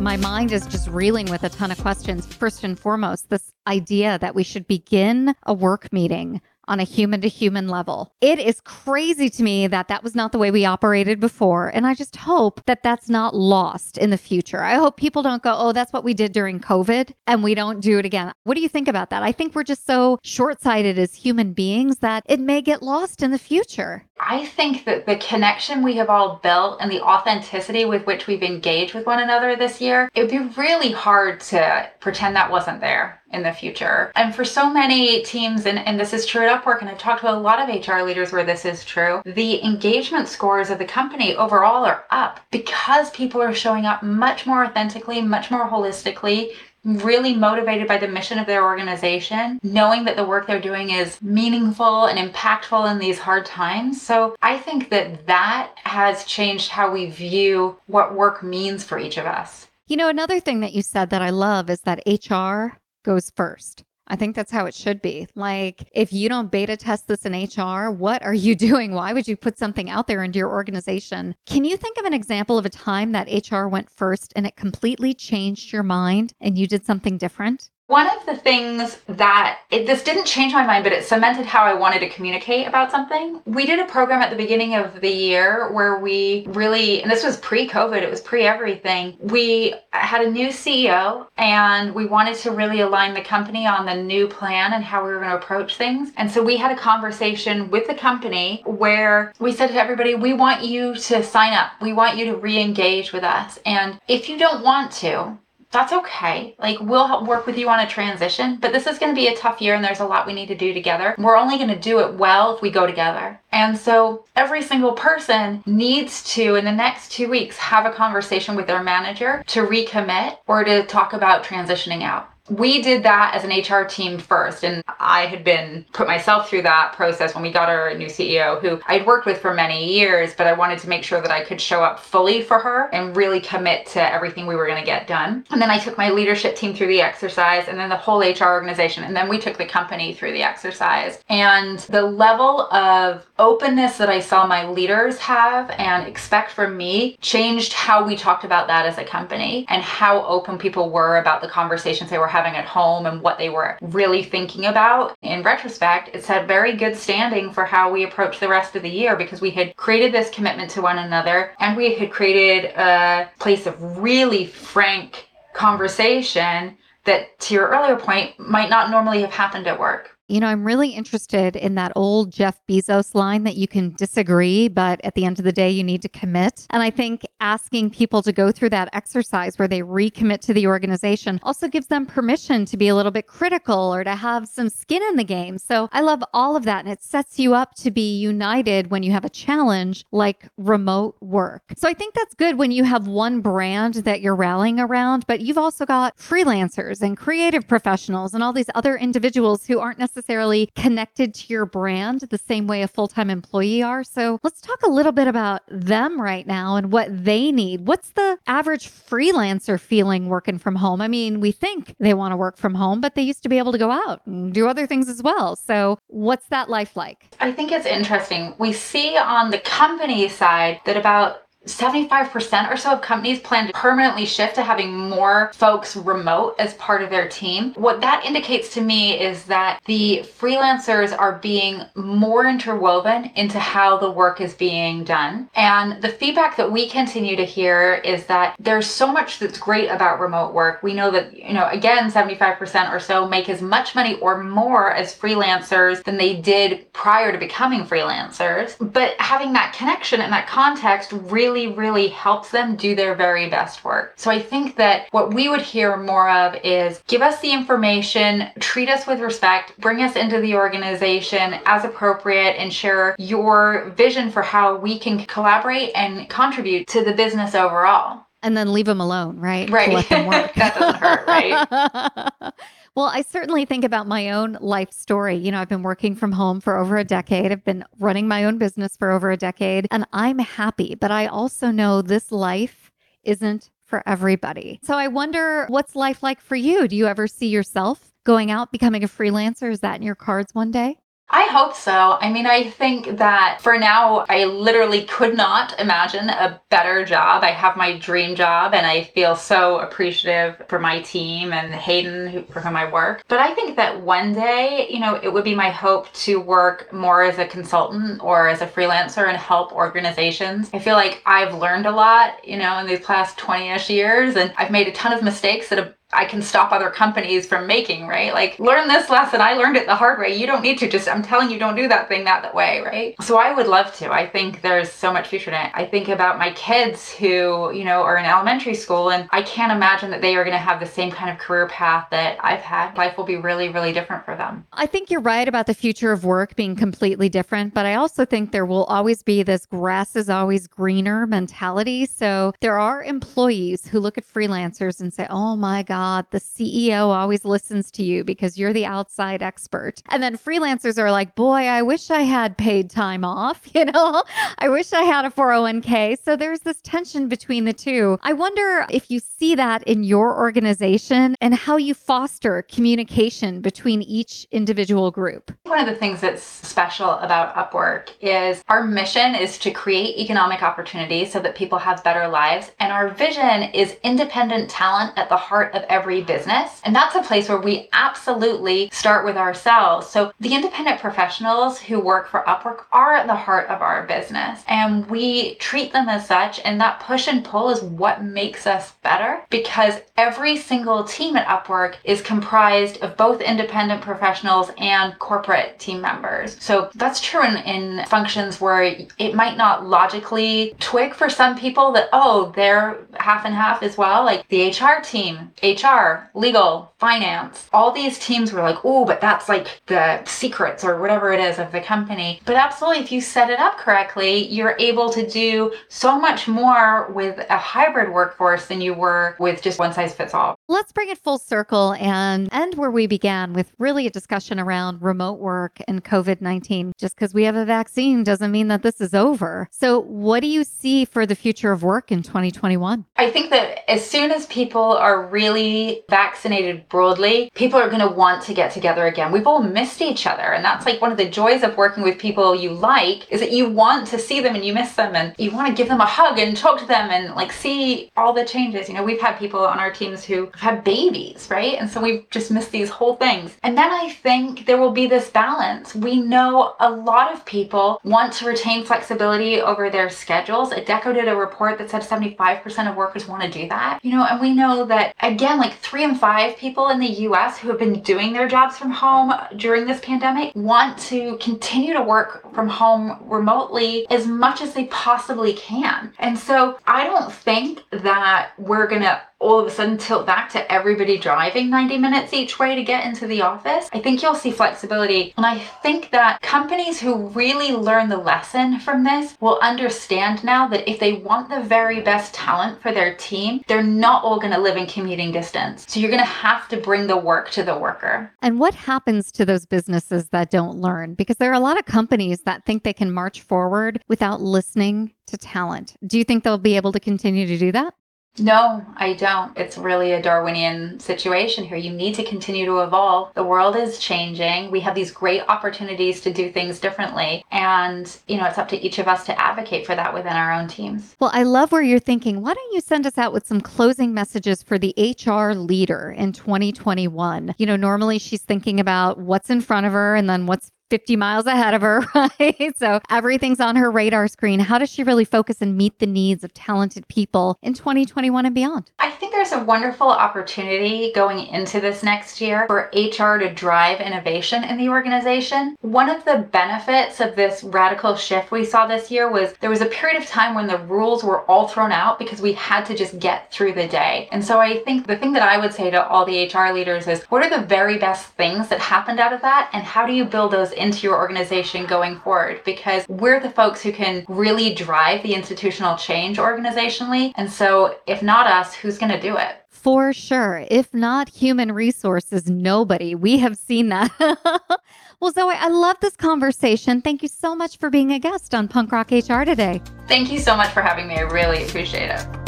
My 0.00 0.16
mind 0.16 0.52
is 0.52 0.64
just 0.66 0.86
reeling 0.86 1.26
with 1.26 1.42
a 1.42 1.48
ton 1.48 1.72
of 1.72 1.78
questions. 1.78 2.24
First 2.24 2.62
and 2.62 2.78
foremost, 2.78 3.30
this 3.30 3.50
idea 3.66 4.16
that 4.20 4.36
we 4.36 4.44
should 4.44 4.68
begin 4.68 5.34
a 5.42 5.54
work 5.54 5.92
meeting 5.92 6.40
on 6.68 6.80
a 6.80 6.84
human 6.84 7.20
to 7.20 7.28
human 7.28 7.68
level. 7.68 8.12
It 8.20 8.38
is 8.38 8.60
crazy 8.60 9.30
to 9.30 9.42
me 9.42 9.66
that 9.66 9.88
that 9.88 10.02
was 10.02 10.14
not 10.14 10.32
the 10.32 10.38
way 10.38 10.50
we 10.50 10.64
operated 10.64 11.20
before. 11.20 11.68
And 11.68 11.86
I 11.86 11.94
just 11.94 12.16
hope 12.16 12.64
that 12.66 12.82
that's 12.82 13.08
not 13.08 13.34
lost 13.34 13.98
in 13.98 14.10
the 14.10 14.18
future. 14.18 14.62
I 14.62 14.74
hope 14.74 14.96
people 14.96 15.22
don't 15.22 15.42
go, 15.42 15.54
oh, 15.56 15.72
that's 15.72 15.92
what 15.92 16.04
we 16.04 16.14
did 16.14 16.32
during 16.32 16.60
COVID 16.60 17.12
and 17.26 17.42
we 17.42 17.54
don't 17.54 17.80
do 17.80 17.98
it 17.98 18.06
again. 18.06 18.32
What 18.44 18.54
do 18.54 18.60
you 18.60 18.68
think 18.68 18.88
about 18.88 19.10
that? 19.10 19.22
I 19.22 19.32
think 19.32 19.54
we're 19.54 19.64
just 19.64 19.86
so 19.86 20.18
short 20.22 20.60
sighted 20.60 20.98
as 20.98 21.14
human 21.14 21.52
beings 21.52 21.98
that 21.98 22.24
it 22.26 22.40
may 22.40 22.62
get 22.62 22.82
lost 22.82 23.22
in 23.22 23.30
the 23.30 23.38
future. 23.38 24.04
I 24.18 24.46
think 24.46 24.84
that 24.84 25.06
the 25.06 25.16
connection 25.16 25.82
we 25.82 25.96
have 25.96 26.08
all 26.08 26.36
built 26.42 26.78
and 26.80 26.90
the 26.90 27.02
authenticity 27.02 27.84
with 27.84 28.06
which 28.06 28.26
we've 28.26 28.42
engaged 28.42 28.94
with 28.94 29.06
one 29.06 29.20
another 29.20 29.56
this 29.56 29.80
year, 29.80 30.08
it 30.14 30.20
would 30.20 30.30
be 30.30 30.60
really 30.60 30.92
hard 30.92 31.40
to 31.40 31.90
pretend 32.00 32.36
that 32.36 32.50
wasn't 32.50 32.80
there 32.80 33.20
in 33.34 33.42
the 33.42 33.52
future. 33.52 34.12
And 34.14 34.34
for 34.34 34.44
so 34.44 34.70
many 34.70 35.22
teams, 35.22 35.66
and, 35.66 35.78
and 35.78 35.98
this 35.98 36.12
is 36.12 36.26
true 36.26 36.46
at 36.46 36.62
Upwork, 36.62 36.80
and 36.80 36.88
I've 36.88 36.98
talked 36.98 37.20
to 37.22 37.32
a 37.32 37.36
lot 37.36 37.58
of 37.58 37.86
HR 37.86 38.02
leaders 38.02 38.32
where 38.32 38.44
this 38.44 38.64
is 38.64 38.84
true, 38.84 39.22
the 39.24 39.62
engagement 39.64 40.28
scores 40.28 40.70
of 40.70 40.78
the 40.78 40.84
company 40.84 41.34
overall 41.34 41.84
are 41.84 42.04
up 42.10 42.40
because 42.50 43.10
people 43.10 43.42
are 43.42 43.54
showing 43.54 43.86
up 43.86 44.02
much 44.02 44.46
more 44.46 44.64
authentically, 44.64 45.20
much 45.20 45.50
more 45.50 45.68
holistically, 45.68 46.52
really 46.84 47.34
motivated 47.34 47.88
by 47.88 47.96
the 47.96 48.08
mission 48.08 48.38
of 48.38 48.46
their 48.46 48.64
organization, 48.64 49.58
knowing 49.62 50.04
that 50.04 50.16
the 50.16 50.24
work 50.24 50.46
they're 50.46 50.60
doing 50.60 50.90
is 50.90 51.20
meaningful 51.22 52.06
and 52.06 52.18
impactful 52.18 52.90
in 52.90 52.98
these 52.98 53.18
hard 53.18 53.46
times. 53.46 54.00
So 54.00 54.36
I 54.42 54.58
think 54.58 54.90
that 54.90 55.26
that 55.26 55.72
has 55.76 56.24
changed 56.24 56.68
how 56.68 56.92
we 56.92 57.06
view 57.06 57.76
what 57.86 58.14
work 58.14 58.42
means 58.42 58.84
for 58.84 58.98
each 58.98 59.16
of 59.16 59.26
us. 59.26 59.68
You 59.86 59.96
know, 59.96 60.08
another 60.08 60.40
thing 60.40 60.60
that 60.60 60.72
you 60.72 60.82
said 60.82 61.10
that 61.10 61.22
I 61.22 61.30
love 61.30 61.68
is 61.68 61.80
that 61.80 62.02
HR 62.06 62.78
goes 63.04 63.30
first. 63.36 63.84
I 64.06 64.16
think 64.16 64.36
that's 64.36 64.50
how 64.50 64.66
it 64.66 64.74
should 64.74 65.00
be. 65.00 65.26
Like, 65.34 65.88
if 65.92 66.12
you 66.12 66.28
don't 66.28 66.50
beta 66.50 66.76
test 66.76 67.08
this 67.08 67.24
in 67.24 67.32
HR, 67.32 67.90
what 67.90 68.22
are 68.22 68.34
you 68.34 68.54
doing? 68.68 68.92
Why 68.92 69.12
would 69.12 69.26
you 69.26 69.36
put 69.36 69.58
something 69.58 69.88
out 69.88 70.06
there 70.06 70.22
into 70.22 70.38
your 70.38 70.50
organization? 70.50 71.34
Can 71.46 71.64
you 71.64 71.76
think 71.76 71.98
of 71.98 72.04
an 72.04 72.14
example 72.14 72.58
of 72.58 72.66
a 72.66 72.70
time 72.70 73.12
that 73.12 73.50
HR 73.50 73.66
went 73.66 73.90
first 73.90 74.32
and 74.36 74.46
it 74.46 74.56
completely 74.56 75.14
changed 75.14 75.72
your 75.72 75.82
mind 75.82 76.34
and 76.40 76.58
you 76.58 76.66
did 76.66 76.84
something 76.84 77.16
different? 77.16 77.70
One 77.94 78.08
of 78.08 78.26
the 78.26 78.34
things 78.34 78.98
that 79.06 79.60
it, 79.70 79.86
this 79.86 80.02
didn't 80.02 80.24
change 80.24 80.52
my 80.52 80.66
mind, 80.66 80.82
but 80.82 80.92
it 80.92 81.04
cemented 81.04 81.46
how 81.46 81.62
I 81.62 81.74
wanted 81.74 82.00
to 82.00 82.08
communicate 82.08 82.66
about 82.66 82.90
something. 82.90 83.40
We 83.44 83.66
did 83.66 83.78
a 83.78 83.84
program 83.84 84.20
at 84.20 84.30
the 84.30 84.36
beginning 84.36 84.74
of 84.74 85.00
the 85.00 85.08
year 85.08 85.70
where 85.72 86.00
we 86.00 86.44
really, 86.48 87.02
and 87.02 87.08
this 87.08 87.22
was 87.22 87.36
pre 87.36 87.68
COVID, 87.68 88.02
it 88.02 88.10
was 88.10 88.20
pre 88.20 88.42
everything. 88.48 89.16
We 89.20 89.74
had 89.92 90.22
a 90.22 90.28
new 90.28 90.48
CEO 90.48 91.28
and 91.36 91.94
we 91.94 92.06
wanted 92.06 92.34
to 92.38 92.50
really 92.50 92.80
align 92.80 93.14
the 93.14 93.20
company 93.20 93.64
on 93.64 93.86
the 93.86 93.94
new 93.94 94.26
plan 94.26 94.72
and 94.72 94.82
how 94.82 95.04
we 95.04 95.12
were 95.12 95.20
going 95.20 95.30
to 95.30 95.36
approach 95.36 95.76
things. 95.76 96.10
And 96.16 96.28
so 96.28 96.42
we 96.42 96.56
had 96.56 96.72
a 96.72 96.76
conversation 96.76 97.70
with 97.70 97.86
the 97.86 97.94
company 97.94 98.64
where 98.66 99.32
we 99.38 99.52
said 99.52 99.68
to 99.68 99.80
everybody, 99.80 100.16
we 100.16 100.32
want 100.32 100.64
you 100.64 100.96
to 100.96 101.22
sign 101.22 101.52
up, 101.52 101.70
we 101.80 101.92
want 101.92 102.18
you 102.18 102.24
to 102.24 102.36
re 102.36 102.58
engage 102.58 103.12
with 103.12 103.22
us. 103.22 103.60
And 103.64 104.00
if 104.08 104.28
you 104.28 104.36
don't 104.36 104.64
want 104.64 104.90
to, 104.94 105.38
that's 105.74 105.92
okay. 105.92 106.54
Like, 106.58 106.80
we'll 106.80 107.26
work 107.26 107.46
with 107.46 107.58
you 107.58 107.68
on 107.68 107.80
a 107.80 107.86
transition, 107.86 108.56
but 108.60 108.72
this 108.72 108.86
is 108.86 108.98
going 108.98 109.12
to 109.12 109.20
be 109.20 109.28
a 109.28 109.36
tough 109.36 109.60
year 109.60 109.74
and 109.74 109.84
there's 109.84 110.00
a 110.00 110.06
lot 110.06 110.26
we 110.26 110.32
need 110.32 110.48
to 110.48 110.54
do 110.54 110.72
together. 110.72 111.14
We're 111.18 111.36
only 111.36 111.58
going 111.58 111.68
to 111.68 111.78
do 111.78 111.98
it 111.98 112.14
well 112.14 112.56
if 112.56 112.62
we 112.62 112.70
go 112.70 112.86
together. 112.86 113.38
And 113.52 113.76
so, 113.76 114.24
every 114.36 114.62
single 114.62 114.92
person 114.92 115.62
needs 115.66 116.24
to, 116.34 116.54
in 116.54 116.64
the 116.64 116.72
next 116.72 117.12
two 117.12 117.28
weeks, 117.28 117.56
have 117.58 117.86
a 117.86 117.92
conversation 117.92 118.56
with 118.56 118.66
their 118.66 118.82
manager 118.82 119.42
to 119.48 119.66
recommit 119.66 120.38
or 120.46 120.64
to 120.64 120.86
talk 120.86 121.12
about 121.12 121.44
transitioning 121.44 122.02
out 122.02 122.30
we 122.50 122.82
did 122.82 123.02
that 123.04 123.34
as 123.34 123.42
an 123.44 123.50
HR 123.50 123.86
team 123.86 124.18
first. 124.18 124.64
And 124.64 124.82
I 125.00 125.26
had 125.26 125.44
been 125.44 125.84
put 125.92 126.06
myself 126.06 126.48
through 126.48 126.62
that 126.62 126.92
process 126.92 127.34
when 127.34 127.42
we 127.42 127.50
got 127.50 127.70
our 127.70 127.94
new 127.94 128.06
CEO, 128.06 128.60
who 128.60 128.80
I'd 128.86 129.06
worked 129.06 129.24
with 129.24 129.40
for 129.40 129.54
many 129.54 129.94
years, 129.94 130.34
but 130.36 130.46
I 130.46 130.52
wanted 130.52 130.78
to 130.80 130.88
make 130.88 131.04
sure 131.04 131.22
that 131.22 131.30
I 131.30 131.42
could 131.42 131.60
show 131.60 131.82
up 131.82 131.98
fully 131.98 132.42
for 132.42 132.58
her 132.58 132.90
and 132.92 133.16
really 133.16 133.40
commit 133.40 133.86
to 133.88 134.12
everything 134.12 134.46
we 134.46 134.56
were 134.56 134.66
going 134.66 134.80
to 134.80 134.84
get 134.84 135.06
done. 135.06 135.46
And 135.50 135.60
then 135.60 135.70
I 135.70 135.78
took 135.78 135.96
my 135.96 136.10
leadership 136.10 136.54
team 136.54 136.74
through 136.74 136.88
the 136.88 137.00
exercise 137.00 137.68
and 137.68 137.78
then 137.78 137.88
the 137.88 137.96
whole 137.96 138.20
HR 138.20 138.52
organization. 138.52 139.04
And 139.04 139.16
then 139.16 139.28
we 139.28 139.38
took 139.38 139.56
the 139.56 139.66
company 139.66 140.12
through 140.12 140.32
the 140.32 140.42
exercise. 140.42 141.22
And 141.30 141.78
the 141.80 142.02
level 142.02 142.72
of 142.72 143.26
openness 143.38 143.96
that 143.96 144.10
I 144.10 144.20
saw 144.20 144.46
my 144.46 144.68
leaders 144.68 145.18
have 145.18 145.70
and 145.70 146.06
expect 146.06 146.50
from 146.50 146.76
me 146.76 147.16
changed 147.22 147.72
how 147.72 148.04
we 148.06 148.16
talked 148.16 148.44
about 148.44 148.66
that 148.66 148.84
as 148.84 148.98
a 148.98 149.04
company 149.04 149.64
and 149.70 149.82
how 149.82 150.24
open 150.26 150.58
people 150.58 150.90
were 150.90 151.16
about 151.16 151.40
the 151.40 151.48
conversations 151.48 152.10
they 152.10 152.18
were 152.18 152.33
having 152.34 152.56
at 152.56 152.64
home 152.64 153.06
and 153.06 153.22
what 153.22 153.38
they 153.38 153.48
were 153.48 153.78
really 153.80 154.24
thinking 154.24 154.66
about. 154.66 155.16
In 155.22 155.44
retrospect, 155.44 156.10
it's 156.14 156.26
had 156.26 156.48
very 156.48 156.74
good 156.76 156.96
standing 156.96 157.52
for 157.52 157.64
how 157.64 157.92
we 157.92 158.02
approach 158.02 158.40
the 158.40 158.48
rest 158.48 158.74
of 158.74 158.82
the 158.82 158.90
year 158.90 159.14
because 159.14 159.40
we 159.40 159.50
had 159.50 159.76
created 159.76 160.10
this 160.12 160.30
commitment 160.30 160.68
to 160.72 160.82
one 160.82 160.98
another 160.98 161.52
and 161.60 161.76
we 161.76 161.94
had 161.94 162.10
created 162.10 162.72
a 162.76 163.30
place 163.38 163.66
of 163.66 163.80
really 163.98 164.46
frank 164.46 165.28
conversation 165.52 166.76
that, 167.04 167.38
to 167.38 167.54
your 167.54 167.68
earlier 167.68 167.96
point, 167.96 168.36
might 168.40 168.68
not 168.68 168.90
normally 168.90 169.20
have 169.20 169.30
happened 169.32 169.68
at 169.68 169.78
work. 169.78 170.13
You 170.26 170.40
know, 170.40 170.46
I'm 170.46 170.64
really 170.64 170.88
interested 170.88 171.54
in 171.54 171.74
that 171.74 171.92
old 171.94 172.32
Jeff 172.32 172.58
Bezos 172.66 173.14
line 173.14 173.44
that 173.44 173.56
you 173.56 173.68
can 173.68 173.92
disagree, 173.94 174.68
but 174.68 174.98
at 175.04 175.14
the 175.14 175.26
end 175.26 175.38
of 175.38 175.44
the 175.44 175.52
day, 175.52 175.68
you 175.68 175.84
need 175.84 176.00
to 176.00 176.08
commit. 176.08 176.66
And 176.70 176.82
I 176.82 176.88
think 176.88 177.26
asking 177.40 177.90
people 177.90 178.22
to 178.22 178.32
go 178.32 178.50
through 178.50 178.70
that 178.70 178.88
exercise 178.94 179.58
where 179.58 179.68
they 179.68 179.82
recommit 179.82 180.40
to 180.40 180.54
the 180.54 180.66
organization 180.66 181.40
also 181.42 181.68
gives 181.68 181.88
them 181.88 182.06
permission 182.06 182.64
to 182.64 182.78
be 182.78 182.88
a 182.88 182.94
little 182.94 183.12
bit 183.12 183.26
critical 183.26 183.94
or 183.94 184.02
to 184.02 184.14
have 184.14 184.48
some 184.48 184.70
skin 184.70 185.02
in 185.02 185.16
the 185.16 185.24
game. 185.24 185.58
So 185.58 185.90
I 185.92 186.00
love 186.00 186.24
all 186.32 186.56
of 186.56 186.64
that. 186.64 186.86
And 186.86 186.92
it 186.92 187.02
sets 187.02 187.38
you 187.38 187.54
up 187.54 187.74
to 187.76 187.90
be 187.90 188.16
united 188.16 188.90
when 188.90 189.02
you 189.02 189.12
have 189.12 189.26
a 189.26 189.30
challenge 189.30 190.06
like 190.10 190.48
remote 190.56 191.16
work. 191.20 191.64
So 191.76 191.86
I 191.86 191.92
think 191.92 192.14
that's 192.14 192.34
good 192.34 192.56
when 192.56 192.70
you 192.70 192.84
have 192.84 193.06
one 193.06 193.42
brand 193.42 193.94
that 193.94 194.22
you're 194.22 194.34
rallying 194.34 194.80
around, 194.80 195.26
but 195.26 195.42
you've 195.42 195.58
also 195.58 195.84
got 195.84 196.16
freelancers 196.16 197.02
and 197.02 197.14
creative 197.14 197.68
professionals 197.68 198.32
and 198.32 198.42
all 198.42 198.54
these 198.54 198.70
other 198.74 198.96
individuals 198.96 199.66
who 199.66 199.80
aren't 199.80 199.98
necessarily 199.98 200.13
necessarily 200.14 200.70
connected 200.76 201.34
to 201.34 201.52
your 201.52 201.66
brand 201.66 202.20
the 202.20 202.38
same 202.38 202.66
way 202.66 202.82
a 202.82 202.88
full 202.88 203.08
time 203.08 203.30
employee 203.30 203.82
are. 203.82 204.04
So 204.04 204.38
let's 204.42 204.60
talk 204.60 204.82
a 204.82 204.90
little 204.90 205.12
bit 205.12 205.26
about 205.26 205.62
them 205.68 206.20
right 206.20 206.46
now 206.46 206.76
and 206.76 206.92
what 206.92 207.08
they 207.24 207.50
need. 207.50 207.86
What's 207.86 208.10
the 208.10 208.38
average 208.46 208.88
freelancer 208.88 209.80
feeling 209.80 210.28
working 210.28 210.58
from 210.58 210.76
home? 210.76 211.00
I 211.00 211.08
mean, 211.08 211.40
we 211.40 211.52
think 211.52 211.94
they 211.98 212.14
want 212.14 212.32
to 212.32 212.36
work 212.36 212.56
from 212.56 212.74
home, 212.74 213.00
but 213.00 213.14
they 213.14 213.22
used 213.22 213.42
to 213.42 213.48
be 213.48 213.58
able 213.58 213.72
to 213.72 213.78
go 213.78 213.90
out 213.90 214.24
and 214.26 214.52
do 214.52 214.68
other 214.68 214.86
things 214.86 215.08
as 215.08 215.22
well. 215.22 215.56
So 215.56 215.98
what's 216.06 216.46
that 216.48 216.70
life 216.70 216.96
like? 216.96 217.28
I 217.40 217.52
think 217.52 217.72
it's 217.72 217.86
interesting. 217.86 218.54
We 218.58 218.72
see 218.72 219.16
on 219.16 219.50
the 219.50 219.58
company 219.58 220.28
side 220.28 220.80
that 220.86 220.96
about 220.96 221.43
75% 221.66 222.70
or 222.70 222.76
so 222.76 222.92
of 222.92 223.00
companies 223.00 223.40
plan 223.40 223.66
to 223.66 223.72
permanently 223.72 224.26
shift 224.26 224.54
to 224.56 224.62
having 224.62 224.94
more 224.96 225.50
folks 225.54 225.96
remote 225.96 226.54
as 226.58 226.74
part 226.74 227.02
of 227.02 227.10
their 227.10 227.28
team. 227.28 227.72
What 227.74 228.00
that 228.00 228.24
indicates 228.24 228.72
to 228.74 228.80
me 228.80 229.18
is 229.18 229.44
that 229.44 229.80
the 229.86 230.24
freelancers 230.38 231.16
are 231.18 231.38
being 231.38 231.82
more 231.94 232.46
interwoven 232.46 233.30
into 233.36 233.58
how 233.58 233.96
the 233.96 234.10
work 234.10 234.40
is 234.40 234.54
being 234.54 235.04
done. 235.04 235.48
And 235.54 236.02
the 236.02 236.08
feedback 236.08 236.56
that 236.56 236.70
we 236.70 236.88
continue 236.88 237.36
to 237.36 237.44
hear 237.44 237.94
is 238.04 238.26
that 238.26 238.56
there's 238.58 238.86
so 238.86 239.10
much 239.10 239.38
that's 239.38 239.58
great 239.58 239.88
about 239.88 240.20
remote 240.20 240.52
work. 240.52 240.82
We 240.82 240.94
know 240.94 241.10
that, 241.10 241.36
you 241.36 241.54
know, 241.54 241.68
again, 241.68 242.10
75% 242.10 242.92
or 242.92 243.00
so 243.00 243.26
make 243.26 243.48
as 243.48 243.62
much 243.62 243.94
money 243.94 244.18
or 244.20 244.42
more 244.42 244.92
as 244.92 245.14
freelancers 245.14 246.02
than 246.04 246.16
they 246.16 246.36
did 246.36 246.92
prior 246.92 247.32
to 247.32 247.38
becoming 247.38 247.84
freelancers. 247.84 248.76
But 248.92 249.18
having 249.18 249.52
that 249.54 249.74
connection 249.74 250.20
and 250.20 250.32
that 250.32 250.46
context 250.46 251.12
really, 251.12 251.53
really 251.54 252.08
helps 252.08 252.50
them 252.50 252.76
do 252.76 252.94
their 252.94 253.14
very 253.14 253.48
best 253.48 253.84
work. 253.84 254.14
So 254.16 254.30
I 254.30 254.40
think 254.40 254.76
that 254.76 255.08
what 255.10 255.32
we 255.32 255.48
would 255.48 255.60
hear 255.62 255.96
more 255.96 256.28
of 256.28 256.54
is 256.64 257.02
give 257.06 257.22
us 257.22 257.40
the 257.40 257.52
information, 257.52 258.50
treat 258.60 258.88
us 258.88 259.06
with 259.06 259.20
respect, 259.20 259.78
bring 259.78 260.02
us 260.02 260.16
into 260.16 260.40
the 260.40 260.54
organization 260.54 261.60
as 261.66 261.84
appropriate, 261.84 262.56
and 262.58 262.72
share 262.72 263.16
your 263.18 263.92
vision 263.96 264.30
for 264.30 264.42
how 264.42 264.76
we 264.76 264.98
can 264.98 265.24
collaborate 265.26 265.90
and 265.94 266.28
contribute 266.28 266.86
to 266.88 267.04
the 267.04 267.12
business 267.12 267.54
overall. 267.54 268.26
And 268.42 268.54
then 268.56 268.74
leave 268.74 268.84
them 268.84 269.00
alone, 269.00 269.38
right? 269.38 269.70
Right. 269.70 269.90
Let 269.92 270.08
them 270.10 270.26
work. 270.26 270.52
that 270.56 270.74
doesn't 270.74 271.00
hurt, 271.00 271.26
right? 271.26 272.52
well, 272.94 273.06
I 273.06 273.22
certainly 273.22 273.64
think 273.64 273.84
about 273.84 274.06
my 274.06 274.30
own 274.30 274.56
life 274.60 274.92
story. 274.92 275.36
You 275.36 275.50
know, 275.50 275.60
I've 275.60 275.68
been 275.68 275.82
working 275.82 276.14
from 276.14 276.32
home 276.32 276.60
for 276.60 276.76
over 276.76 276.96
a 276.96 277.04
decade. 277.04 277.50
I've 277.50 277.64
been 277.64 277.84
running 277.98 278.28
my 278.28 278.44
own 278.44 278.58
business 278.58 278.96
for 278.96 279.10
over 279.10 279.30
a 279.30 279.36
decade, 279.36 279.88
and 279.90 280.06
I'm 280.12 280.38
happy. 280.38 280.94
But 280.94 281.10
I 281.10 281.26
also 281.26 281.70
know 281.70 282.02
this 282.02 282.30
life 282.30 282.92
isn't 283.24 283.70
for 283.84 284.02
everybody. 284.06 284.78
So 284.82 284.94
I 284.96 285.08
wonder 285.08 285.66
what's 285.68 285.96
life 285.96 286.22
like 286.22 286.40
for 286.40 286.56
you? 286.56 286.86
Do 286.86 286.96
you 286.96 287.06
ever 287.06 287.26
see 287.26 287.48
yourself 287.48 288.12
going 288.24 288.50
out, 288.50 288.70
becoming 288.70 289.02
a 289.04 289.08
freelancer? 289.08 289.70
Is 289.70 289.80
that 289.80 289.96
in 289.96 290.02
your 290.02 290.14
cards 290.14 290.54
one 290.54 290.70
day? 290.70 290.96
I 291.28 291.44
hope 291.50 291.74
so. 291.74 292.18
I 292.20 292.30
mean, 292.30 292.46
I 292.46 292.70
think 292.70 293.16
that 293.16 293.58
for 293.60 293.78
now, 293.78 294.26
I 294.28 294.44
literally 294.44 295.04
could 295.04 295.36
not 295.36 295.78
imagine 295.80 296.28
a 296.28 296.60
better 296.70 297.04
job. 297.04 297.42
I 297.42 297.50
have 297.50 297.76
my 297.76 297.98
dream 297.98 298.36
job 298.36 298.74
and 298.74 298.86
I 298.86 299.04
feel 299.04 299.34
so 299.34 299.78
appreciative 299.78 300.62
for 300.68 300.78
my 300.78 301.00
team 301.00 301.52
and 301.52 301.74
Hayden 301.74 302.28
who, 302.28 302.42
for 302.44 302.60
whom 302.60 302.76
I 302.76 302.90
work. 302.92 303.24
But 303.26 303.40
I 303.40 303.54
think 303.54 303.76
that 303.76 304.02
one 304.02 304.34
day, 304.34 304.86
you 304.90 305.00
know, 305.00 305.18
it 305.20 305.32
would 305.32 305.44
be 305.44 305.54
my 305.54 305.70
hope 305.70 306.12
to 306.12 306.38
work 306.38 306.92
more 306.92 307.22
as 307.22 307.38
a 307.38 307.46
consultant 307.46 308.22
or 308.22 308.46
as 308.48 308.60
a 308.60 308.66
freelancer 308.66 309.26
and 309.26 309.36
help 309.36 309.72
organizations. 309.72 310.70
I 310.74 310.78
feel 310.78 310.94
like 310.94 311.22
I've 311.24 311.54
learned 311.54 311.86
a 311.86 311.90
lot, 311.90 312.46
you 312.46 312.58
know, 312.58 312.78
in 312.78 312.86
these 312.86 313.00
past 313.00 313.38
20 313.38 313.70
ish 313.70 313.88
years 313.88 314.36
and 314.36 314.52
I've 314.58 314.70
made 314.70 314.88
a 314.88 314.92
ton 314.92 315.12
of 315.12 315.22
mistakes 315.22 315.68
that 315.70 315.78
have 315.78 315.94
I 316.14 316.24
can 316.24 316.42
stop 316.42 316.72
other 316.72 316.90
companies 316.90 317.46
from 317.46 317.66
making, 317.66 318.06
right? 318.06 318.32
Like, 318.32 318.58
learn 318.58 318.88
this 318.88 319.10
lesson. 319.10 319.40
I 319.40 319.54
learned 319.54 319.76
it 319.76 319.86
the 319.86 319.94
hard 319.94 320.18
way. 320.18 320.36
You 320.36 320.46
don't 320.46 320.62
need 320.62 320.78
to 320.78 320.88
just, 320.88 321.08
I'm 321.08 321.22
telling 321.22 321.50
you, 321.50 321.58
don't 321.58 321.76
do 321.76 321.88
that 321.88 322.08
thing 322.08 322.24
that, 322.24 322.42
that 322.42 322.54
way, 322.54 322.80
right? 322.80 323.22
So 323.22 323.38
I 323.38 323.54
would 323.54 323.66
love 323.66 323.94
to. 323.96 324.12
I 324.12 324.28
think 324.28 324.62
there's 324.62 324.90
so 324.90 325.12
much 325.12 325.28
future 325.28 325.50
in 325.50 325.56
it. 325.56 325.70
I 325.74 325.84
think 325.84 326.08
about 326.08 326.38
my 326.38 326.52
kids 326.52 327.12
who, 327.12 327.72
you 327.72 327.84
know, 327.84 328.02
are 328.02 328.16
in 328.16 328.24
elementary 328.24 328.74
school, 328.74 329.10
and 329.10 329.28
I 329.32 329.42
can't 329.42 329.72
imagine 329.72 330.10
that 330.10 330.20
they 330.20 330.36
are 330.36 330.44
going 330.44 330.52
to 330.52 330.58
have 330.58 330.80
the 330.80 330.86
same 330.86 331.10
kind 331.10 331.30
of 331.30 331.38
career 331.38 331.68
path 331.68 332.08
that 332.10 332.38
I've 332.42 332.60
had. 332.60 332.96
Life 332.96 333.16
will 333.16 333.24
be 333.24 333.36
really, 333.36 333.68
really 333.68 333.92
different 333.92 334.24
for 334.24 334.36
them. 334.36 334.66
I 334.72 334.86
think 334.86 335.10
you're 335.10 335.20
right 335.20 335.48
about 335.48 335.66
the 335.66 335.74
future 335.74 336.12
of 336.12 336.24
work 336.24 336.54
being 336.54 336.76
completely 336.76 337.28
different, 337.28 337.74
but 337.74 337.86
I 337.86 337.94
also 337.94 338.24
think 338.24 338.52
there 338.52 338.66
will 338.66 338.84
always 338.84 339.22
be 339.22 339.42
this 339.42 339.66
grass 339.66 340.16
is 340.16 340.30
always 340.30 340.66
greener 340.66 341.26
mentality. 341.26 342.06
So 342.06 342.52
there 342.60 342.78
are 342.78 343.02
employees 343.02 343.86
who 343.88 344.00
look 344.00 344.18
at 344.18 344.26
freelancers 344.26 345.00
and 345.00 345.12
say, 345.12 345.26
oh 345.30 345.56
my 345.56 345.82
God, 345.82 346.03
Uh, 346.04 346.22
the 346.32 346.38
CEO 346.38 347.06
always 347.06 347.46
listens 347.46 347.90
to 347.90 348.02
you 348.02 348.24
because 348.24 348.58
you're 348.58 348.74
the 348.74 348.84
outside 348.84 349.42
expert. 349.42 350.02
And 350.10 350.22
then 350.22 350.36
freelancers 350.36 350.98
are 350.98 351.10
like, 351.10 351.34
boy, 351.34 351.62
I 351.62 351.80
wish 351.80 352.10
I 352.10 352.20
had 352.20 352.58
paid 352.58 352.90
time 352.90 353.24
off. 353.24 353.62
You 353.74 353.86
know, 353.86 354.22
I 354.58 354.68
wish 354.68 354.92
I 354.92 355.02
had 355.02 355.24
a 355.24 355.30
401k. 355.30 356.16
So 356.24 356.36
there's 356.36 356.60
this 356.60 356.80
tension 356.82 357.28
between 357.28 357.64
the 357.64 357.72
two. 357.72 358.20
I 358.22 358.32
wonder 358.32 358.86
if 358.88 359.10
you 359.10 359.18
see 359.18 359.56
that 359.56 359.82
in 359.82 360.04
your 360.04 360.36
organization 360.36 361.34
and 361.40 361.54
how 361.54 361.76
you 361.76 361.92
foster 361.92 362.62
communication 362.62 363.60
between 363.60 364.00
each 364.02 364.46
individual 364.52 365.10
group. 365.10 365.50
One 365.64 365.80
of 365.80 365.86
the 365.86 365.96
things 365.96 366.20
that's 366.20 366.42
special 366.42 367.10
about 367.18 367.56
Upwork 367.56 368.10
is 368.20 368.62
our 368.68 368.84
mission 368.84 369.34
is 369.34 369.58
to 369.58 369.72
create 369.72 370.16
economic 370.18 370.62
opportunity 370.62 371.24
so 371.24 371.40
that 371.40 371.56
people 371.56 371.78
have 371.78 372.04
better 372.04 372.28
lives. 372.28 372.70
And 372.78 372.92
our 372.92 373.08
vision 373.08 373.64
is 373.74 373.96
independent 374.04 374.70
talent 374.70 375.18
at 375.18 375.28
the 375.28 375.36
heart 375.36 375.74
of 375.74 375.82
every 375.94 376.22
business. 376.22 376.80
And 376.84 376.94
that's 376.94 377.14
a 377.14 377.22
place 377.22 377.48
where 377.48 377.60
we 377.60 377.88
absolutely 377.92 378.90
start 378.92 379.24
with 379.24 379.36
ourselves. 379.36 380.08
So 380.08 380.32
the 380.40 380.54
independent 380.54 381.00
professionals 381.00 381.80
who 381.80 382.00
work 382.00 382.28
for 382.28 382.42
Upwork 382.48 382.86
are 382.92 383.14
at 383.14 383.28
the 383.28 383.34
heart 383.34 383.68
of 383.68 383.80
our 383.80 384.04
business. 384.06 384.64
And 384.66 385.08
we 385.08 385.54
treat 385.56 385.92
them 385.92 386.08
as 386.08 386.26
such. 386.26 386.60
And 386.64 386.80
that 386.80 386.98
push 386.98 387.28
and 387.28 387.44
pull 387.44 387.70
is 387.70 387.80
what 387.80 388.24
makes 388.24 388.66
us 388.66 388.92
better 389.02 389.42
because 389.50 389.94
every 390.16 390.56
single 390.56 391.04
team 391.04 391.36
at 391.36 391.46
Upwork 391.46 391.94
is 392.02 392.20
comprised 392.20 393.00
of 393.02 393.16
both 393.16 393.40
independent 393.40 394.02
professionals 394.02 394.70
and 394.78 395.16
corporate 395.20 395.78
team 395.78 396.00
members. 396.00 396.56
So 396.60 396.90
that's 396.96 397.20
true 397.20 397.44
in, 397.44 397.56
in 397.58 398.04
functions 398.06 398.60
where 398.60 398.82
it 398.82 399.34
might 399.34 399.56
not 399.56 399.86
logically 399.86 400.74
twig 400.80 401.14
for 401.14 401.28
some 401.30 401.56
people 401.56 401.92
that, 401.92 402.08
oh, 402.12 402.52
they're 402.56 402.98
half 403.14 403.44
and 403.44 403.54
half 403.54 403.82
as 403.84 403.96
well. 403.96 404.24
Like 404.24 404.48
the 404.48 404.70
HR 404.70 405.00
team, 405.02 405.52
HR, 405.82 406.30
legal, 406.34 406.92
finance, 406.98 407.68
all 407.72 407.92
these 407.92 408.18
teams 408.18 408.52
were 408.52 408.62
like, 408.62 408.78
oh, 408.84 409.04
but 409.04 409.20
that's 409.20 409.48
like 409.48 409.82
the 409.86 410.24
secrets 410.24 410.84
or 410.84 411.00
whatever 411.00 411.32
it 411.32 411.40
is 411.40 411.58
of 411.58 411.72
the 411.72 411.80
company. 411.80 412.40
But 412.44 412.56
absolutely, 412.56 413.02
if 413.02 413.12
you 413.12 413.20
set 413.20 413.50
it 413.50 413.58
up 413.58 413.76
correctly, 413.78 414.46
you're 414.48 414.76
able 414.78 415.10
to 415.10 415.28
do 415.28 415.72
so 415.88 416.18
much 416.18 416.48
more 416.48 417.10
with 417.12 417.44
a 417.50 417.58
hybrid 417.58 418.12
workforce 418.12 418.66
than 418.66 418.80
you 418.80 418.94
were 418.94 419.36
with 419.38 419.62
just 419.62 419.78
one 419.78 419.92
size 419.92 420.14
fits 420.14 420.34
all. 420.34 420.56
Let's 420.68 420.92
bring 420.92 421.10
it 421.10 421.18
full 421.18 421.38
circle 421.38 421.94
and 421.94 422.48
end 422.52 422.74
where 422.76 422.90
we 422.90 423.06
began 423.06 423.52
with 423.52 423.72
really 423.78 424.06
a 424.06 424.10
discussion 424.10 424.58
around 424.58 425.02
remote 425.02 425.38
work 425.38 425.78
and 425.88 426.02
COVID 426.04 426.40
19. 426.40 426.92
Just 426.98 427.16
because 427.16 427.34
we 427.34 427.44
have 427.44 427.56
a 427.56 427.64
vaccine 427.64 428.24
doesn't 428.24 428.52
mean 428.52 428.68
that 428.68 428.82
this 428.82 429.00
is 429.00 429.14
over. 429.14 429.68
So, 429.70 430.00
what 430.00 430.40
do 430.40 430.46
you 430.46 430.64
see 430.64 431.04
for 431.04 431.26
the 431.26 431.34
future 431.34 431.72
of 431.72 431.82
work 431.82 432.10
in 432.12 432.22
2021? 432.22 433.04
I 433.16 433.30
think 433.30 433.50
that 433.50 433.90
as 433.90 434.08
soon 434.08 434.30
as 434.30 434.46
people 434.46 434.82
are 434.82 435.26
really 435.26 435.63
vaccinated 436.08 436.88
broadly, 436.88 437.50
people 437.54 437.78
are 437.78 437.88
going 437.88 438.06
to 438.06 438.14
want 438.14 438.42
to 438.44 438.54
get 438.54 438.72
together 438.72 439.06
again. 439.06 439.32
We've 439.32 439.46
all 439.46 439.62
missed 439.62 440.00
each 440.00 440.26
other. 440.26 440.52
And 440.54 440.64
that's 440.64 440.86
like 440.86 441.00
one 441.00 441.12
of 441.12 441.18
the 441.18 441.28
joys 441.28 441.62
of 441.62 441.76
working 441.76 442.02
with 442.02 442.18
people 442.18 442.54
you 442.54 442.70
like 442.70 443.30
is 443.30 443.40
that 443.40 443.52
you 443.52 443.68
want 443.68 444.06
to 444.08 444.18
see 444.18 444.40
them 444.40 444.54
and 444.54 444.64
you 444.64 444.72
miss 444.72 444.94
them 444.94 445.14
and 445.14 445.34
you 445.38 445.50
want 445.50 445.68
to 445.68 445.74
give 445.74 445.88
them 445.88 446.00
a 446.00 446.06
hug 446.06 446.38
and 446.38 446.56
talk 446.56 446.78
to 446.80 446.86
them 446.86 447.10
and 447.10 447.34
like 447.34 447.52
see 447.52 448.10
all 448.16 448.32
the 448.32 448.44
changes. 448.44 448.88
You 448.88 448.94
know, 448.94 449.02
we've 449.02 449.20
had 449.20 449.38
people 449.38 449.60
on 449.60 449.78
our 449.78 449.92
teams 449.92 450.24
who 450.24 450.46
have 450.54 450.74
had 450.74 450.84
babies, 450.84 451.48
right? 451.50 451.76
And 451.78 451.88
so 451.88 452.00
we've 452.00 452.28
just 452.30 452.50
missed 452.50 452.70
these 452.70 452.90
whole 452.90 453.16
things. 453.16 453.56
And 453.62 453.76
then 453.76 453.90
I 453.90 454.10
think 454.10 454.66
there 454.66 454.78
will 454.78 454.92
be 454.92 455.06
this 455.06 455.30
balance. 455.30 455.94
We 455.94 456.20
know 456.20 456.74
a 456.80 456.90
lot 456.90 457.32
of 457.32 457.44
people 457.44 458.00
want 458.04 458.32
to 458.34 458.46
retain 458.46 458.84
flexibility 458.84 459.60
over 459.60 459.90
their 459.90 460.10
schedules. 460.10 460.70
Adecco 460.70 461.14
did 461.14 461.28
a 461.28 461.36
report 461.36 461.78
that 461.78 461.90
said 461.90 462.02
75% 462.02 462.90
of 462.90 462.96
workers 462.96 463.26
want 463.26 463.42
to 463.42 463.50
do 463.50 463.68
that. 463.68 464.00
You 464.02 464.12
know, 464.12 464.24
and 464.24 464.40
we 464.40 464.52
know 464.52 464.84
that 464.86 465.14
again, 465.22 465.53
like 465.58 465.74
three 465.78 466.04
and 466.04 466.18
five 466.18 466.56
people 466.56 466.88
in 466.88 467.00
the 467.00 467.06
US 467.28 467.58
who 467.58 467.68
have 467.68 467.78
been 467.78 468.00
doing 468.00 468.32
their 468.32 468.48
jobs 468.48 468.78
from 468.78 468.90
home 468.90 469.32
during 469.56 469.86
this 469.86 470.00
pandemic 470.00 470.54
want 470.54 470.98
to 470.98 471.36
continue 471.38 471.92
to 471.92 472.02
work 472.02 472.43
from 472.54 472.68
home 472.68 473.18
remotely 473.28 474.06
as 474.10 474.26
much 474.26 474.62
as 474.62 474.74
they 474.74 474.86
possibly 474.86 475.52
can. 475.54 476.12
And 476.18 476.38
so 476.38 476.78
I 476.86 477.04
don't 477.04 477.32
think 477.32 477.82
that 477.90 478.52
we're 478.58 478.86
going 478.86 479.02
to 479.02 479.20
all 479.44 479.60
of 479.60 479.66
a 479.66 479.70
sudden 479.70 479.98
tilt 479.98 480.24
back 480.26 480.48
to 480.50 480.72
everybody 480.72 481.18
driving 481.18 481.68
90 481.68 481.98
minutes 481.98 482.32
each 482.32 482.58
way 482.58 482.74
to 482.74 482.82
get 482.82 483.04
into 483.04 483.26
the 483.26 483.42
office, 483.42 483.90
I 483.92 484.00
think 484.00 484.22
you'll 484.22 484.34
see 484.34 484.50
flexibility. 484.50 485.34
And 485.36 485.44
I 485.44 485.58
think 485.58 486.10
that 486.12 486.40
companies 486.40 486.98
who 486.98 487.28
really 487.28 487.72
learn 487.72 488.08
the 488.08 488.16
lesson 488.16 488.80
from 488.80 489.04
this 489.04 489.36
will 489.40 489.58
understand 489.60 490.42
now 490.44 490.66
that 490.68 490.88
if 490.90 490.98
they 490.98 491.14
want 491.14 491.50
the 491.50 491.60
very 491.60 492.00
best 492.00 492.32
talent 492.32 492.80
for 492.80 492.90
their 492.90 493.14
team, 493.16 493.62
they're 493.68 493.82
not 493.82 494.24
all 494.24 494.40
going 494.40 494.52
to 494.52 494.60
live 494.60 494.78
in 494.78 494.86
commuting 494.86 495.30
distance. 495.30 495.84
So 495.88 496.00
you're 496.00 496.10
going 496.10 496.22
to 496.22 496.26
have 496.26 496.66
to 496.68 496.78
bring 496.78 497.06
the 497.06 497.16
work 497.16 497.50
to 497.50 497.62
the 497.62 497.76
worker. 497.76 498.32
And 498.40 498.58
what 498.58 498.74
happens 498.74 499.30
to 499.32 499.44
those 499.44 499.66
businesses 499.66 500.28
that 500.28 500.50
don't 500.50 500.78
learn? 500.78 501.14
Because 501.14 501.36
there 501.36 501.50
are 501.50 501.54
a 501.54 501.60
lot 501.60 501.78
of 501.78 501.84
companies 501.84 502.40
that 502.44 502.64
think 502.64 502.82
they 502.82 502.92
can 502.92 503.12
march 503.12 503.40
forward 503.40 504.02
without 504.08 504.40
listening 504.40 505.12
to 505.26 505.36
talent. 505.36 505.96
Do 506.06 506.18
you 506.18 506.24
think 506.24 506.44
they'll 506.44 506.58
be 506.58 506.76
able 506.76 506.92
to 506.92 507.00
continue 507.00 507.46
to 507.46 507.58
do 507.58 507.72
that? 507.72 507.94
No, 508.38 508.84
I 508.96 509.12
don't. 509.12 509.56
It's 509.56 509.78
really 509.78 510.12
a 510.12 510.20
Darwinian 510.20 510.98
situation 510.98 511.64
here. 511.64 511.76
You 511.76 511.92
need 511.92 512.16
to 512.16 512.24
continue 512.24 512.66
to 512.66 512.80
evolve. 512.80 513.32
The 513.34 513.44
world 513.44 513.76
is 513.76 513.98
changing. 513.98 514.72
We 514.72 514.80
have 514.80 514.94
these 514.94 515.12
great 515.12 515.42
opportunities 515.46 516.20
to 516.22 516.32
do 516.32 516.50
things 516.50 516.80
differently. 516.80 517.44
And, 517.52 518.14
you 518.26 518.36
know, 518.36 518.46
it's 518.46 518.58
up 518.58 518.68
to 518.68 518.76
each 518.76 518.98
of 518.98 519.06
us 519.06 519.24
to 519.26 519.40
advocate 519.40 519.86
for 519.86 519.94
that 519.94 520.12
within 520.12 520.32
our 520.32 520.52
own 520.52 520.66
teams. 520.66 521.14
Well, 521.20 521.30
I 521.32 521.44
love 521.44 521.70
where 521.70 521.82
you're 521.82 522.00
thinking. 522.00 522.42
Why 522.42 522.54
don't 522.54 522.74
you 522.74 522.80
send 522.80 523.06
us 523.06 523.18
out 523.18 523.32
with 523.32 523.46
some 523.46 523.60
closing 523.60 524.12
messages 524.12 524.64
for 524.64 524.78
the 524.78 524.94
HR 524.98 525.52
leader 525.52 526.10
in 526.10 526.32
2021? 526.32 527.54
You 527.58 527.66
know, 527.66 527.76
normally 527.76 528.18
she's 528.18 528.42
thinking 528.42 528.80
about 528.80 529.18
what's 529.18 529.48
in 529.50 529.60
front 529.60 529.86
of 529.86 529.92
her 529.92 530.16
and 530.16 530.28
then 530.28 530.46
what's 530.46 530.72
50 530.90 531.16
miles 531.16 531.46
ahead 531.46 531.74
of 531.74 531.82
her, 531.82 532.04
right? 532.14 532.72
So 532.76 533.00
everything's 533.10 533.60
on 533.60 533.76
her 533.76 533.90
radar 533.90 534.28
screen. 534.28 534.60
How 534.60 534.78
does 534.78 534.90
she 534.90 535.02
really 535.02 535.24
focus 535.24 535.58
and 535.60 535.76
meet 535.76 535.98
the 535.98 536.06
needs 536.06 536.44
of 536.44 536.52
talented 536.54 537.06
people 537.08 537.58
in 537.62 537.74
2021 537.74 538.46
and 538.46 538.54
beyond? 538.54 538.90
I 538.98 539.10
think 539.10 539.32
there's 539.32 539.52
a 539.52 539.64
wonderful 539.64 540.08
opportunity 540.08 541.12
going 541.12 541.46
into 541.48 541.80
this 541.80 542.02
next 542.02 542.40
year 542.40 542.66
for 542.66 542.90
HR 542.94 543.38
to 543.38 543.52
drive 543.52 544.00
innovation 544.00 544.64
in 544.64 544.76
the 544.76 544.88
organization. 544.88 545.76
One 545.80 546.08
of 546.08 546.24
the 546.24 546.46
benefits 546.50 547.20
of 547.20 547.36
this 547.36 547.64
radical 547.64 548.16
shift 548.16 548.50
we 548.50 548.64
saw 548.64 548.86
this 548.86 549.10
year 549.10 549.30
was 549.30 549.54
there 549.60 549.70
was 549.70 549.80
a 549.80 549.86
period 549.86 550.20
of 550.20 550.28
time 550.28 550.54
when 550.54 550.66
the 550.66 550.78
rules 550.78 551.24
were 551.24 551.40
all 551.50 551.68
thrown 551.68 551.92
out 551.92 552.18
because 552.18 552.40
we 552.40 552.52
had 552.52 552.84
to 552.86 552.96
just 552.96 553.18
get 553.18 553.52
through 553.52 553.72
the 553.72 553.88
day. 553.88 554.28
And 554.32 554.44
so 554.44 554.60
I 554.60 554.82
think 554.84 555.06
the 555.06 555.16
thing 555.16 555.32
that 555.32 555.42
I 555.42 555.58
would 555.58 555.72
say 555.72 555.90
to 555.90 556.06
all 556.06 556.24
the 556.24 556.46
HR 556.46 556.72
leaders 556.72 557.08
is 557.08 557.22
what 557.24 557.42
are 557.42 557.50
the 557.50 557.66
very 557.66 557.98
best 557.98 558.26
things 558.34 558.68
that 558.68 558.80
happened 558.80 559.20
out 559.20 559.32
of 559.32 559.40
that 559.42 559.70
and 559.72 559.82
how 559.82 560.06
do 560.06 560.12
you 560.12 560.24
build 560.24 560.52
those 560.52 560.73
into 560.74 561.06
your 561.06 561.16
organization 561.16 561.86
going 561.86 562.18
forward 562.20 562.62
because 562.64 563.06
we're 563.08 563.40
the 563.40 563.50
folks 563.50 563.82
who 563.82 563.92
can 563.92 564.24
really 564.28 564.74
drive 564.74 565.22
the 565.22 565.34
institutional 565.34 565.96
change 565.96 566.38
organizationally. 566.38 567.32
And 567.36 567.50
so 567.50 567.96
if 568.06 568.22
not 568.22 568.46
us, 568.46 568.74
who's 568.74 568.98
going 568.98 569.12
to 569.12 569.20
do 569.20 569.36
it? 569.36 569.56
For 569.68 570.14
sure. 570.14 570.64
If 570.70 570.94
not 570.94 571.28
human 571.28 571.72
resources, 571.72 572.48
nobody. 572.48 573.14
We 573.14 573.38
have 573.38 573.58
seen 573.58 573.90
that. 573.90 574.10
well, 575.20 575.30
Zoe, 575.30 575.54
I 575.54 575.68
love 575.68 575.96
this 576.00 576.16
conversation. 576.16 577.02
Thank 577.02 577.22
you 577.22 577.28
so 577.28 577.54
much 577.54 577.76
for 577.76 577.90
being 577.90 578.10
a 578.12 578.18
guest 578.18 578.54
on 578.54 578.66
Punk 578.66 578.92
Rock 578.92 579.10
HR 579.10 579.42
today. 579.42 579.82
Thank 580.08 580.32
you 580.32 580.38
so 580.38 580.56
much 580.56 580.70
for 580.70 580.80
having 580.80 581.06
me. 581.06 581.16
I 581.16 581.22
really 581.22 581.64
appreciate 581.64 582.10
it. 582.10 582.43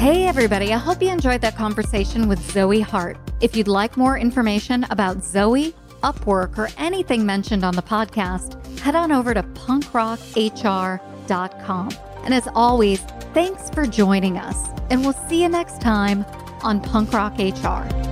Hey, 0.00 0.24
everybody. 0.24 0.72
I 0.72 0.78
hope 0.78 1.02
you 1.02 1.10
enjoyed 1.10 1.42
that 1.42 1.56
conversation 1.56 2.26
with 2.26 2.40
Zoe 2.52 2.80
Hart. 2.80 3.18
If 3.42 3.54
you'd 3.54 3.68
like 3.68 3.98
more 3.98 4.16
information 4.16 4.86
about 4.88 5.22
Zoe, 5.22 5.74
Upwork, 6.02 6.56
or 6.56 6.70
anything 6.78 7.26
mentioned 7.26 7.64
on 7.64 7.76
the 7.76 7.82
podcast, 7.82 8.78
head 8.78 8.94
on 8.94 9.12
over 9.12 9.34
to 9.34 9.42
punkrockhr.com. 9.42 11.90
And 12.24 12.32
as 12.32 12.48
always, 12.54 13.00
thanks 13.34 13.68
for 13.68 13.86
joining 13.86 14.38
us. 14.38 14.70
And 14.88 15.02
we'll 15.02 15.12
see 15.28 15.42
you 15.42 15.50
next 15.50 15.82
time 15.82 16.24
on 16.62 16.80
Punk 16.80 17.12
Rock 17.12 17.36
HR. 17.36 18.09